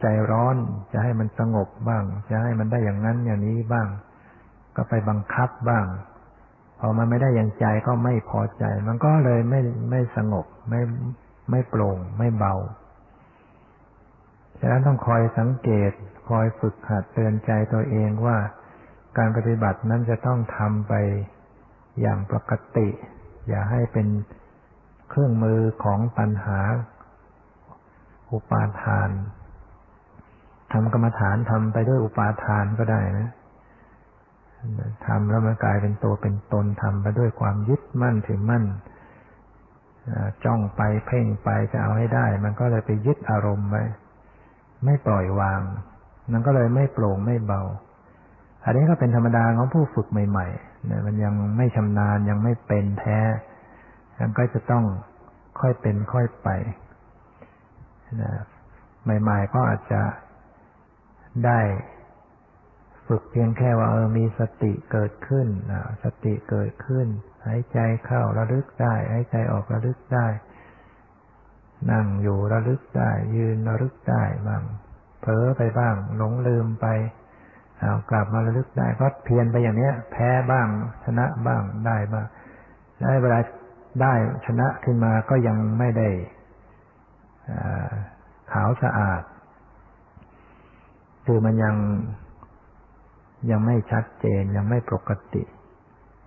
[0.01, 0.57] ใจร้อน
[0.93, 3.89] จะให้มันสงบบ้าง จะให้มันได้อย่างนั้นอย่างนี้บ้าง
[4.77, 5.87] ก็ไปบังคับบ้าง
[6.81, 9.61] พอมันไม่ได้อย่างใจก็ไม่พอใจ มันก็เลยไม่
[9.91, 10.81] ไม่สงบ ไม่
[11.51, 12.55] ไม่โปร่ง ไม่เบา
[14.61, 15.93] ฉะนั้นต้องคอยสังเกต
[16.29, 18.37] คอยฝึกหัดเตือนใจตัวเองว่า
[19.19, 20.95] การปฏิบัตินั้นจะต้องทำไป
[22.01, 22.89] อย่างปกติ
[23.49, 24.09] อย่าให้เป็น
[25.11, 26.61] เครื่องมือของปัญหา
[28.33, 29.11] อุปาทาน
[30.73, 33.31] ทำกรรมฐานทำไปด้วยอุปาทานก็ได้นะ
[35.07, 38.65] ทำแล้วมันกลายเป็นตัวเป็นตนทำไปด้วยความยึดมั่นถือมั่น
[40.45, 43.85] จ้องไปเพ่งไปจะเอาให้ได้ มันก็เลยไปยึดอารมณ์ไว้
[44.85, 45.61] ไม่ปล่อยวาง
[46.33, 47.63] มันก็เลยไม่โปร่งไม่เบา
[48.65, 53.21] อันนี้ก็เป็นธรรมดาของผู้ฝึกใหม่ๆเนี่ยมันยังไม่ชำนาญยังไม่เป็นแท้
[54.19, 54.85] มันก็จะต้อง
[55.61, 56.49] ค่อยเป็นค่อยไป
[58.23, 58.33] นะ
[59.23, 60.03] ใหม่ ๆ ก็อาจจะ
[61.45, 61.59] ได้
[63.07, 65.47] ฝึกเพียงแค่ว่าเออมีสติเกิดขึ้น
[66.03, 67.07] สติเกิดขึ้น
[67.47, 70.27] หายใจเข้าระลึกได้ หายใจออกระลึกได้
[71.93, 74.63] นั่งอยู่ระลึกได้ ยืนระลึกได้บ้าง
[75.21, 76.87] เผลอไปบ้าง หลงลืมไป
[77.79, 80.69] เอากลับมาระลึกได้ก็เพียนไปอย่างเนี้ย แพ้บ้าง
[81.05, 82.27] ชนะบ้างได้บ้าง
[83.03, 83.39] ได้เวลา
[84.03, 84.15] ได้
[84.47, 86.09] ชนะขึ้นมาก็ยังไม่ได้
[88.53, 89.23] ขาวสะอาด
[91.27, 91.77] คือมันยัง
[93.51, 95.43] ยังไม่ชัดเจนยังไม่ปกติ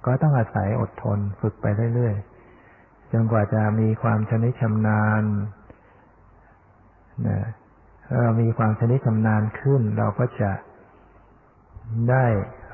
[0.06, 5.24] ก็ต้องอาศัยอดทนฝึกไปเรื่อยๆจนกว่าจะมีความชนิชำนาญ
[7.28, 7.40] นะ
[8.22, 10.52] เรามีความชนิชำนาญขึ้น เราก็จะ
[12.10, 12.26] ได้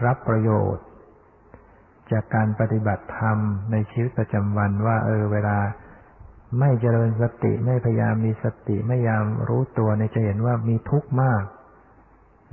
[0.06, 0.86] รับประโยชน์
[2.12, 3.38] จากการปฏิบัติธรรม
[3.72, 5.58] ในชีวิตประจำวันว่า เออเวลา
[6.60, 11.44] ไม่เจริญสติไม่พยายามมีสติไม่ยามรู้ตัวในจะเห็นว่ามีทุกข์มาก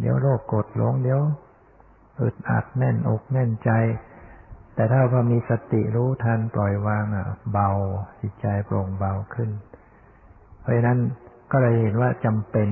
[0.00, 1.20] เดี๋ยวโรคกดหลงเดี๋ยว
[2.20, 3.70] อึดอัดแน่นอกแน่นใจ
[4.74, 7.70] แต่ถ้าพอมีสติรู้ทันปล่อยวางอะ เบา
[8.20, 9.50] จิตใจโปร่งเบาขึ้น
[10.60, 10.98] เพราะฉะนั้น
[11.52, 12.68] ก็เลยเห็นว่าจำเป็น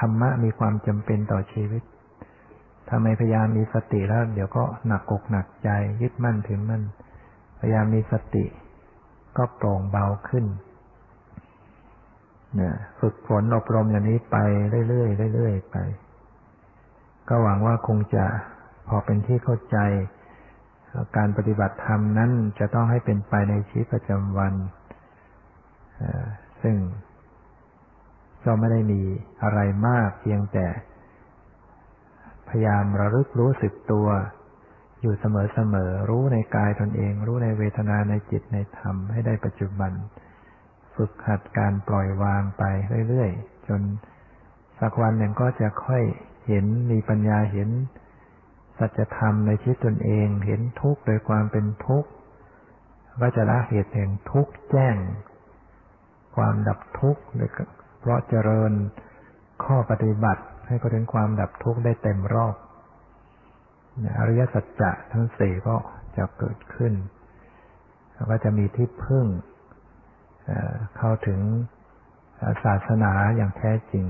[0.00, 1.82] ธรรมะมีความจำเป็นต่อชีวิต
[2.90, 5.70] ทำไมพยายามมีสติแล้ว เดี๋ยวก็หนักอกหนักใจ
[6.02, 6.82] ยึดมั่นถึงมั่น
[7.58, 8.44] พยายามมีสติ
[9.36, 10.46] ก็โปร่งเบาขึ้น
[12.60, 14.36] นี่ยฝึกฝนอบรมอย่างนี้ไป
[14.88, 15.76] เรื่อยๆเรื่อยๆไป
[17.28, 18.24] ก็หวังว่าคงจะ
[18.88, 19.78] พอเป็นที่เข้าใจ
[21.16, 24.54] การปฏิบัติธรรมนั้นจะต้องให้เป็นไปในชีวิตประจำวัน
[26.62, 26.76] ซึ่ง
[28.44, 29.00] ก็ไม่ได้มี
[29.42, 30.66] อะไรมากเพียงแต่
[32.48, 34.08] พยายามระลึกรู้สึกตัว
[35.00, 39.92] อยู่เสมอๆ รู้ในกายตนเอง รู้ในเวทนาในจิตในธรรมให้ได้ปัจจุบัน
[40.94, 42.64] ฝึกหัดการปล่อยวางไป
[43.08, 43.80] เรื่อยๆ จน
[44.80, 46.02] สักวันหนึ่งก็จะค่อย
[46.46, 47.68] เห็นมีปัญญาเห็น
[48.82, 52.10] สัจธรรมในชีวิตตนเองเห็นทุกข์โดยความเป็นทุกข์
[53.20, 54.96] ก็จะละเหตุแห่งทุกข์แจ้ง
[56.36, 57.22] ความดับทุกข์
[58.00, 58.72] เพราะเจริญ
[59.64, 62.54] ข้อปฏิบัติให้ก็ถึงความดับทุกข์ได้เต็มรอบ
[64.18, 65.76] อริยสัจจะทั้งสี่ก็
[66.16, 66.92] จะเกิดขึ้น
[68.14, 69.26] แล้วก็จะมีที่พึ่ง
[70.96, 71.40] เข้าถึง
[72.64, 74.06] ศาสนาอย่างแท้จริง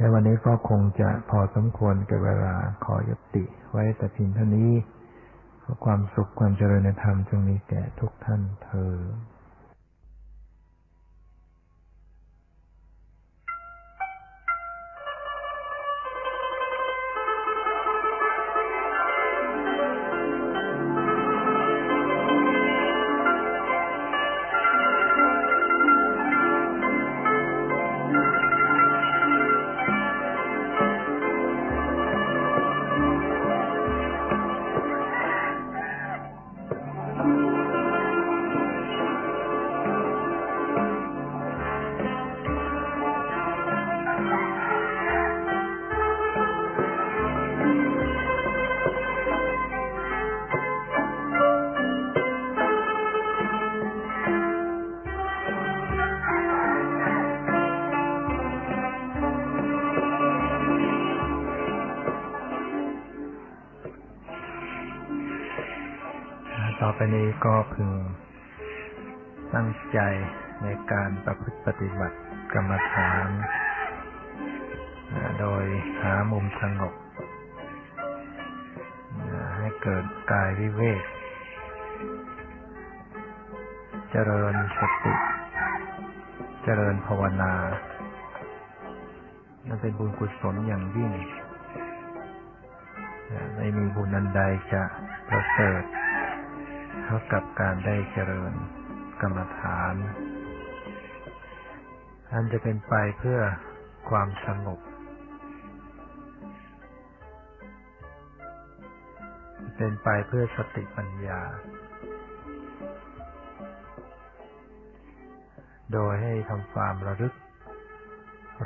[0.00, 4.72] ในวันนี้ก็คงจะพอสมควรกับเวลาขอยุติไว้แต่เพียงเท่านี้
[5.62, 8.92] ขอความสุขความเจริญในธรรมจงมีแก่ทุกท่านเธอ
[93.68, 94.42] ไม่มีบุญอันใด
[94.72, 94.82] จะ
[95.28, 95.82] ประเสริฐ
[97.04, 98.52] เท่ากับการได้เจริญ
[99.20, 99.94] กรรมฐาน
[102.32, 103.40] อันจะเป็นไปเพื่อ
[104.10, 104.80] ความสงบ
[109.76, 111.40] เป็นไปเพื่อสติปัญญา
[115.92, 117.34] โดยให้ทำความระลึก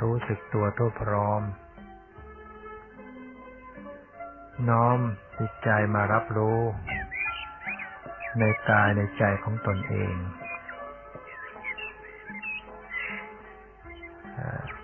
[0.01, 1.43] รู้สึกตัวทั่วพร้อม
[4.69, 4.99] น้อม
[5.39, 6.59] จิตใจมารับรู้
[8.39, 10.13] ในกายในใจของตนเอง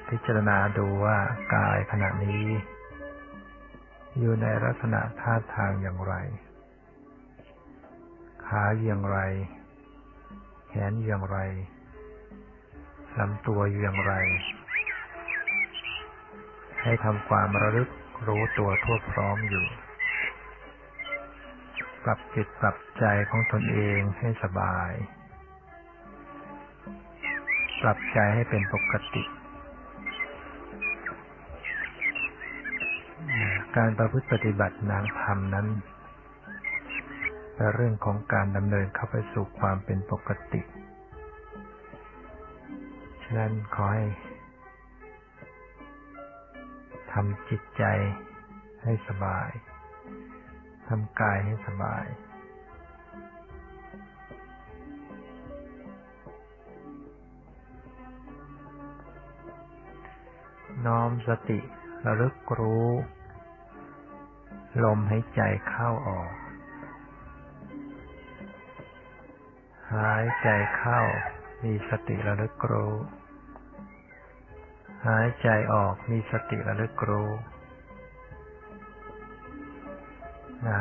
[0.07, 1.17] พิจารณาดูว่า
[1.55, 2.45] กายขณะนี้
[4.19, 6.13] อยู่ในลักษณะท่าทางอย่างไร
[8.45, 9.19] ขาอย่างไร
[10.67, 11.37] แขนอย่างไร
[13.17, 14.13] ลำตัวอย่างไร
[16.81, 17.89] ให้ทำความระลึก
[18.27, 19.65] รู้ตัวทั่วพร้อมอยู่
[22.03, 24.91] ปรับจิตปรับใจของตนเองให้สบาย
[27.81, 29.23] ปรับใจให้เป็นปกติ
[33.75, 35.67] การประพฤติปฏิบัตินางธรรมนั้น
[37.55, 40.61] เป็นเรื่องของการดำเนินเข้าไปสู่ความเป็นปกติ
[43.23, 47.83] ฉะนั้นขอให้ำจิตใจ
[48.83, 49.49] ให้สบาย
[50.87, 52.05] ทำกายให้สบาย
[60.85, 61.59] น้อมสติ
[62.05, 62.89] ระลึกรู้
[64.83, 66.31] ลมหายใจเข้าออก
[69.93, 71.01] หายใจเข้า
[71.63, 72.93] มีสติระลึกรู้
[75.07, 77.29] หายใจออกมีสติระลึกรู้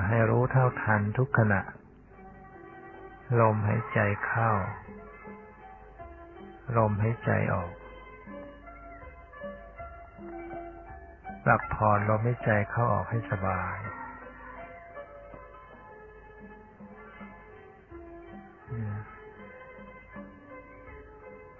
[0.09, 1.61] ให้รู้เท่าทันทุกขณะ
[3.41, 4.51] ลมหายใจเข้า
[6.77, 7.73] ลมหายใจออก
[11.45, 13.77] ปรับผ่อนลมหายใจเข้าออกให้สบาย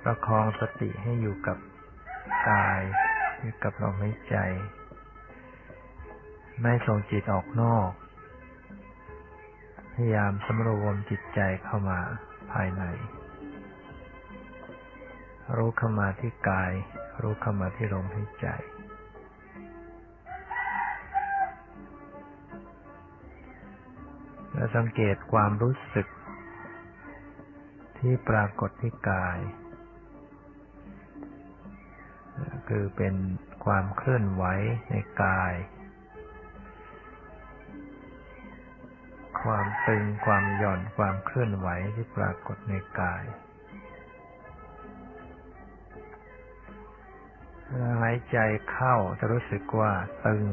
[0.03, 1.59] ประคองสติให้อยู่กับ
[2.49, 2.81] กาย
[3.41, 4.37] อยู่กับลมหายใจ
[6.61, 7.91] ไม่ส่งจิตออกนอก
[9.93, 12.01] พยายามสำรวมจิตใจเข้ามา
[12.53, 12.83] ภายใน
[15.57, 16.73] รู้เข้ามาที่กาย
[17.23, 18.49] รู้เข้ามาที่ลมหายใจ
[24.55, 26.07] และสังเกตความรู้สึก
[27.99, 29.39] ที่ปรากฏที่กาย
[32.69, 33.15] คือเป็น
[33.65, 34.45] ความเคลื่อนไหว
[34.91, 35.55] ในกาย
[39.43, 43.25] ความตึงความหย่อนความเคลื่อนไหวที่ปรากฏในกาย
[48.03, 48.39] หายใจ
[48.71, 49.93] เข้าจะรู้สึกว่า
[50.27, 50.45] ตึง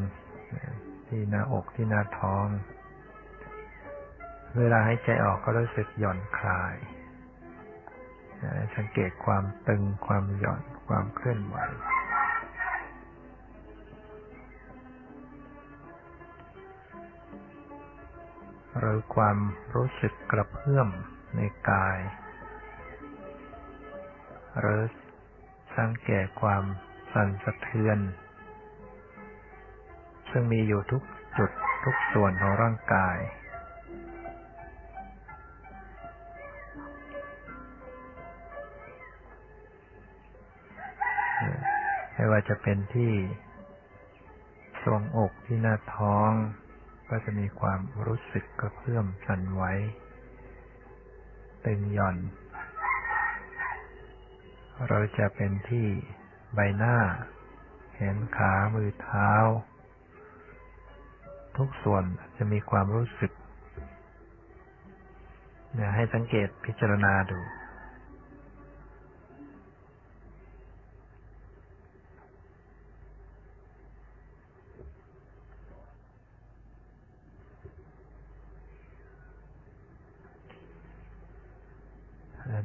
[1.07, 2.47] ที่หน้าอกที่หน้าท้อง
[4.57, 6.75] เวลาหายใจออกก็รู้สึกหย่อนคลาย
[8.75, 11.57] สังเกตความตึงความหย่อน ความเคลื่อนไหว
[18.79, 19.37] หรือความ
[19.75, 20.89] รู้สึกกระเพื่อม
[21.35, 21.99] ในกาย
[24.59, 24.81] หรือ
[25.77, 26.63] สังเกตความ
[27.13, 27.99] สั่นสะเทือน
[30.29, 31.03] ซึ่งมีอยู่ทุก
[31.37, 31.51] จุด
[31.83, 33.17] ทุกส่วนของร่างกาย
[42.37, 43.13] ว่าจะเป็นที่
[44.83, 46.31] ทรวงอกที่หน้าท้อง
[47.09, 49.63] ก็จะมีความรู้สึกกระเพื่อมสั่นไหว
[51.65, 52.17] ตึงหย่อน
[54.89, 55.87] เราจะเป็นที่
[56.53, 56.97] ใบหน้า
[57.93, 59.31] แขนขามือเท้า
[61.57, 62.03] ทุกส่วน
[62.37, 63.31] จะมีความรู้สึก
[65.95, 67.39] ให้สังเกตพิจารณาดู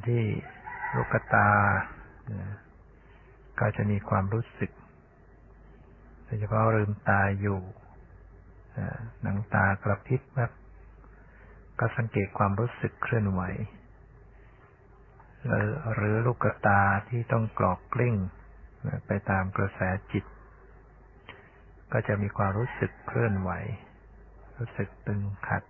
[0.07, 0.23] ที่
[0.95, 1.47] ลูกตา
[3.59, 4.71] ก็จะมีความรู้สึก
[6.23, 7.59] โดยเฉพาะลืมตาอยู่
[9.21, 10.51] หนังตากระพริบแบบ
[11.79, 13.41] ก็สังเกตความรู้สึกเคลื่อนไหว
[15.95, 18.15] หรือลูกตาที่ต้องกรอกกลิ้ง
[19.07, 19.79] ไปตามกระแส
[20.11, 20.25] จิต
[21.91, 23.51] ก็จะมีความรู้สึกเคลื่อนไหว
[24.57, 25.63] รู้สึกตึงขัด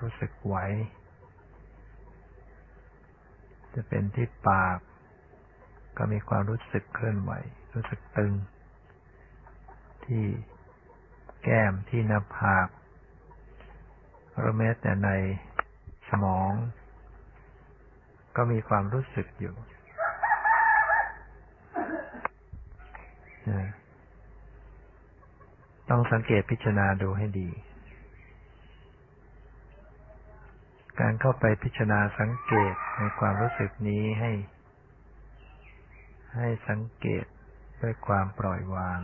[0.00, 0.56] รู้สึกไหว
[3.78, 4.78] จะเป็นที่ปาก
[5.98, 7.32] ก็มีความรู้สึกเคลื่อนไหว
[7.74, 8.32] รู้สึกตึง
[10.04, 10.24] ที่
[11.44, 12.68] แก้มที่หน้าผาก
[14.36, 15.08] หรือแม้แต่ใน
[16.10, 16.52] สมอง
[18.36, 19.54] ก็มีความรู้สึกอยู่
[25.88, 27.48] ต้องสังเกตพิจารณาดูให้ดี
[31.00, 34.32] การเข้าไปพิจารณาสังเกตในความรู้สึกนี้ให้
[36.36, 37.24] ให้สังเกต
[37.82, 39.00] ด้วยความปล่อยวาง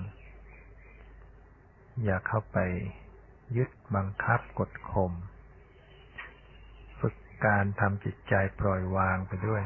[2.04, 2.58] อย่าเข้าไป
[3.56, 5.12] ยึดบังคับกดข่ม
[7.00, 7.14] ฝึก
[7.44, 9.64] การทำจิตใจปล่อยวางไปด้วย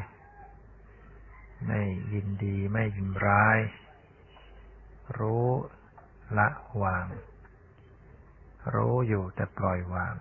[1.67, 1.81] ไม่
[2.13, 3.59] ยินดีไม่ยินร้าย
[5.19, 5.49] รู้
[6.39, 6.49] ละ
[6.83, 7.07] วาง
[8.75, 10.15] รู้อยู่แต่ปล่อยวาง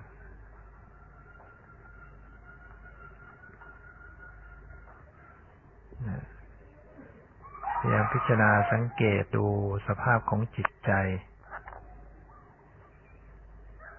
[7.77, 9.45] พยายามพิจารณาสังเกตดู
[9.87, 10.91] สภาพของจิตใจ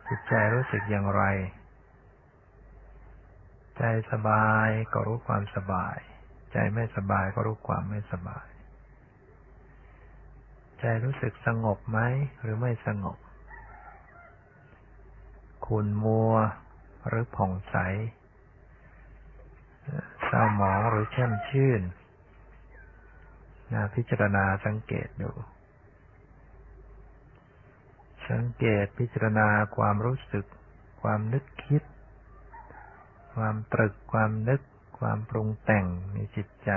[0.09, 1.25] จิตใจรู้สึกอย่างไร
[3.79, 3.83] ใจ
[4.13, 5.97] สบายก็รู้ความสบาย
[6.53, 8.47] ใจไม่สบายก็รู้ความไม่สบาย
[10.81, 11.99] ใจรู้สึกสงบไหม
[12.43, 13.19] หรือไม่สงบ
[15.67, 16.35] คุณมัว
[17.09, 17.77] หรือผ่องใส
[20.29, 21.83] เศร้าหมองหรือแช่มชื่น
[23.73, 25.31] นะพิจารณาสังเกตดู
[28.31, 30.47] สังเกตพิจารณาความรู้สึก
[31.03, 31.83] ความนึกคิด
[33.35, 34.61] ความตรึกความนึก
[34.99, 36.71] ความปรุงแต่งในจิตใจ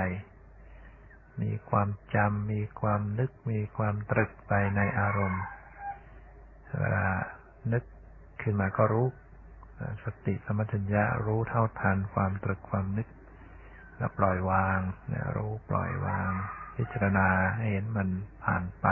[1.42, 5.42] มีความจำมีความนึก มีความตรึกไปในอารมณ์
[6.78, 7.06] เวลา
[7.72, 7.84] นึก
[8.42, 9.06] ขึ้นมาก็รู้
[10.04, 13.08] สติสมัชัญญะรู้เท่าทันความตรึกความนึก
[14.02, 14.78] แล้วปล่อยวาง
[15.36, 16.30] รู้ปล่อยวาง
[16.76, 18.08] พิจารณาให้เห็นมัน
[18.44, 18.86] ผ่านไป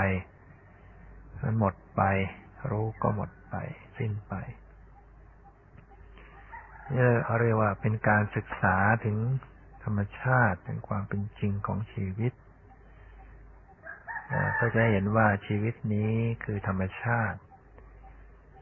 [1.42, 2.02] มันหมดไป
[2.70, 3.54] รู้ก็หมดไป
[3.98, 4.34] สิ้นไป
[6.90, 9.16] นี่เราเรียกว่าเป็นการศึกษาถึง
[9.84, 12.32] ธรรมชาติถึงความเป็นจริงของชีวิต
[14.58, 16.12] ก็จะเห็นว่าชีวิตนี้
[16.44, 17.38] คือธรรมชาติ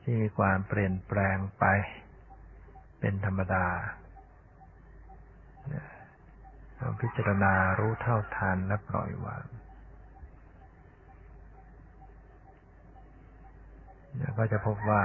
[0.03, 1.65] ที่มีความเปลี่ยนแปลงไป
[3.01, 3.67] เป็นธรรมดา
[7.01, 9.47] พิจารณารู้เท่าทันและปล่อยวาง
[14.39, 15.03] ก็จะพบว่า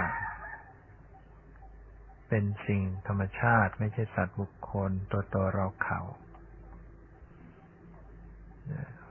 [2.29, 5.99] เป็นสิ่งธรรมชาติไม่ใช่สัตว์บุคคลตัวตัวเราเขา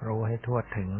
[0.06, 0.90] รู้ให้ทั่วถึง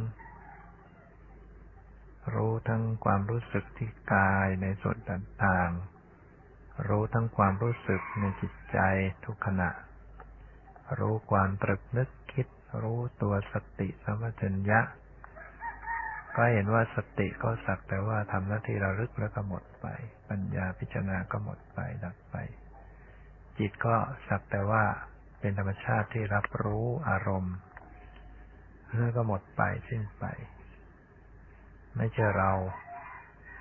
[2.34, 8.78] รู้ทั้งความรู้สึกที่กายในส่วนต่างๆ รู้ทั้งความรู้สึกในจิตใจ
[9.24, 9.70] ทุกขณะ
[11.00, 12.46] รู้ความตรึกนึกคิด
[12.82, 14.80] รู้ตัวสติสัมปชัญญะ
[16.36, 19.86] ก็เห็นว่าสติก็สักแต่ว่าทำหน้าที่ระลึกแล้วก็หมดไป
[20.30, 22.36] ปัญญาพิจารณาก็หมดไปดับไป
[23.58, 23.96] จิตก็
[24.28, 24.82] สักแต่ว่า
[25.40, 27.56] เป็นธรรมชาติที่รับรู้อารมณ์
[28.98, 30.24] แล้วก็หมดไปสิ้นไป
[31.96, 32.52] ไม่ใช่เรา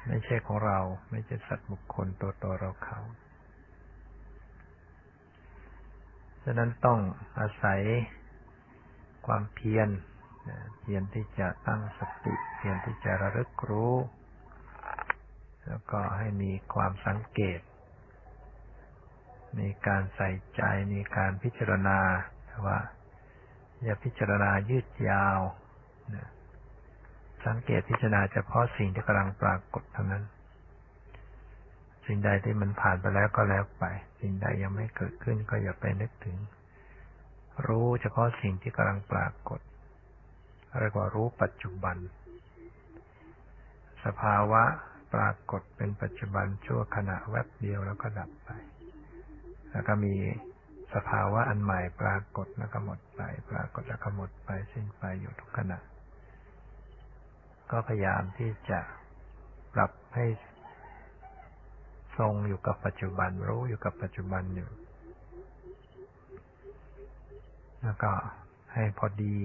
[0.07, 0.79] ไม่ใช่ของเรา
[1.11, 2.99] ไม่ใช่สัตว์บุคคลตัวตเราเขา
[6.43, 6.99] ฉะนั้นต้อง
[7.39, 7.81] อาศัย
[9.25, 9.89] ความเพียร
[10.79, 13.95] เพียรที่จะตั้งสติ เพียรที่จะระลึกรู้
[15.67, 17.59] แล้วก็ให้มีความสังเกต
[19.59, 20.61] มีการใส่ใจ
[20.93, 21.99] มีการพิจารณา
[22.67, 22.79] ว่า
[23.83, 25.39] อย่าพิจารณายืดยาว
[27.45, 30.23] สังเกตพิจารณาเฉพาะสิ่งที่กำลังปรากฏเท่านั้น
[32.05, 33.85] สิ่งใดที่มันผ่านไปแล้วก็แล้วไป
[34.21, 36.37] สิ่งใดยังไม่เกิดขึ้นก็อย่าไปนึกถึง
[37.67, 39.59] รู้เฉพาะสิ่งที่กำลังปรากฏ
[40.79, 41.97] เรียกว่ารู้ปัจจุบัน
[44.05, 44.63] สภาวะ
[45.13, 48.49] ปรากฏเป็นปัจจุบันชั่วขณะแวบเดียวแล้วก็ดับไป
[49.71, 50.15] แล้วก็มี
[50.93, 55.79] สภาวะอันใหม่ปรากฏแล้วก็หมดไป ปรากฏแล้วก็หมดไปสิ้นไปอยู่ทุกขณะ
[57.71, 58.79] ก็พยายามที่จะ
[59.73, 60.25] ปรับให้
[62.21, 64.69] ทรงอยู่กับปัจจุบัน รู้อยู่กับปัจจุบันอยู่
[67.81, 68.11] แล้วก็
[68.73, 69.37] ให้พอดี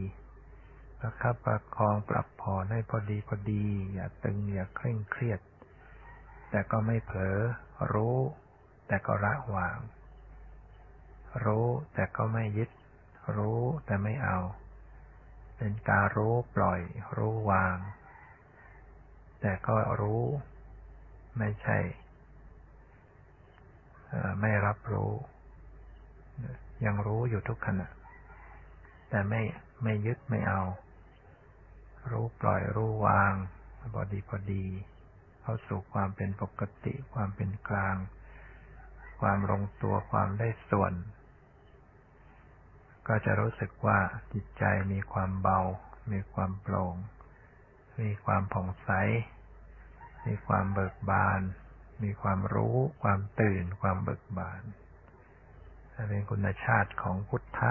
[0.98, 3.64] ประคับประคองปรับผ่อนให้พอดีพอดี
[3.94, 5.40] อย่าตึงอย่าเคร่งเครียด
[6.50, 7.38] แต่ก็ไม่เผลอ
[7.92, 8.16] รู้
[8.86, 9.78] แต่ก็ละวาง
[11.44, 12.70] รู้แต่ก็ไม่ยึด
[13.36, 14.38] รู้แต่ไม่เอา
[15.56, 16.80] เป็นการรู้ปล่อย
[17.16, 17.76] รู้วาง
[19.40, 20.24] แต่ก็รู้
[21.38, 21.78] ไม่ใช่
[24.40, 25.12] ไม่รับรู้
[26.84, 27.88] ยังรู้อยู่ทุกขณะ
[29.09, 29.42] แต่ไม่
[29.82, 30.62] ไม่ยึดไม่เอา
[32.11, 33.32] รู้ปล่อยรู้วาง
[33.94, 34.64] พอดีพอดี
[35.42, 37.96] เข้าสู่ความเป็นปกติ ความเป็นกลาง
[39.20, 40.92] ความลงตัวความได้ส่วน
[43.09, 43.98] ก็จะรู้สึกว่า
[44.32, 45.61] จิตใจมีความเบา
[46.12, 46.94] มีความโปร่ง
[48.00, 48.90] มีความผ่องใส
[50.26, 51.40] มีความเบิกบาน
[52.03, 54.62] มีความรู้ ความตื่น ความเบิกบาน
[56.09, 57.70] เป็นคุณชาติของพุทธะ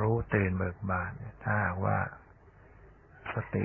[0.00, 1.12] รู้ตื่นเบิกบาน
[1.44, 1.98] ถ้าว่า
[3.34, 3.64] สติ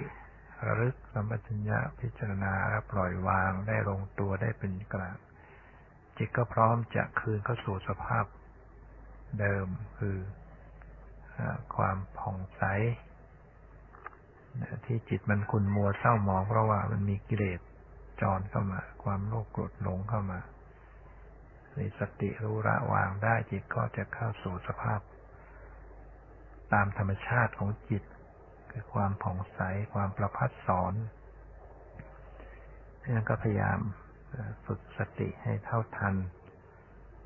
[0.65, 2.53] ระลึกสัมปชัญญะพิจารณา
[2.91, 5.17] ปล่อยวางได้ลงตัวได้เป็นกลาง
[6.17, 8.25] จิตก็พร้อมจะคืนเข้าสู่สภาพ
[9.39, 9.67] เดิม
[9.97, 10.17] คือ
[11.75, 12.63] ความผ่องใส
[14.85, 17.59] ที่จิตมันคุนมัวเศร้าหมองเพราะว่ามันมีกิเลส
[18.23, 20.39] จรเข้ามา ความโลภโกรธหลงเข้ามา
[21.77, 24.99] มีสติรู้ละวางได้จิตก็จะเข้าสู่สภาพ
[26.73, 28.03] ตามธรรมชาติของจิต
[28.71, 29.59] คือความผ่องใส
[29.93, 30.93] ความประพัดสอน
[33.15, 33.79] นั่นก็พยายาม
[34.65, 36.15] ฝึกสติให้เท่าทัน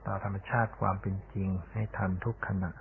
[0.05, 2.71] ต่อธรรมชาติความเป็นจริงให้ทันทุกขณะ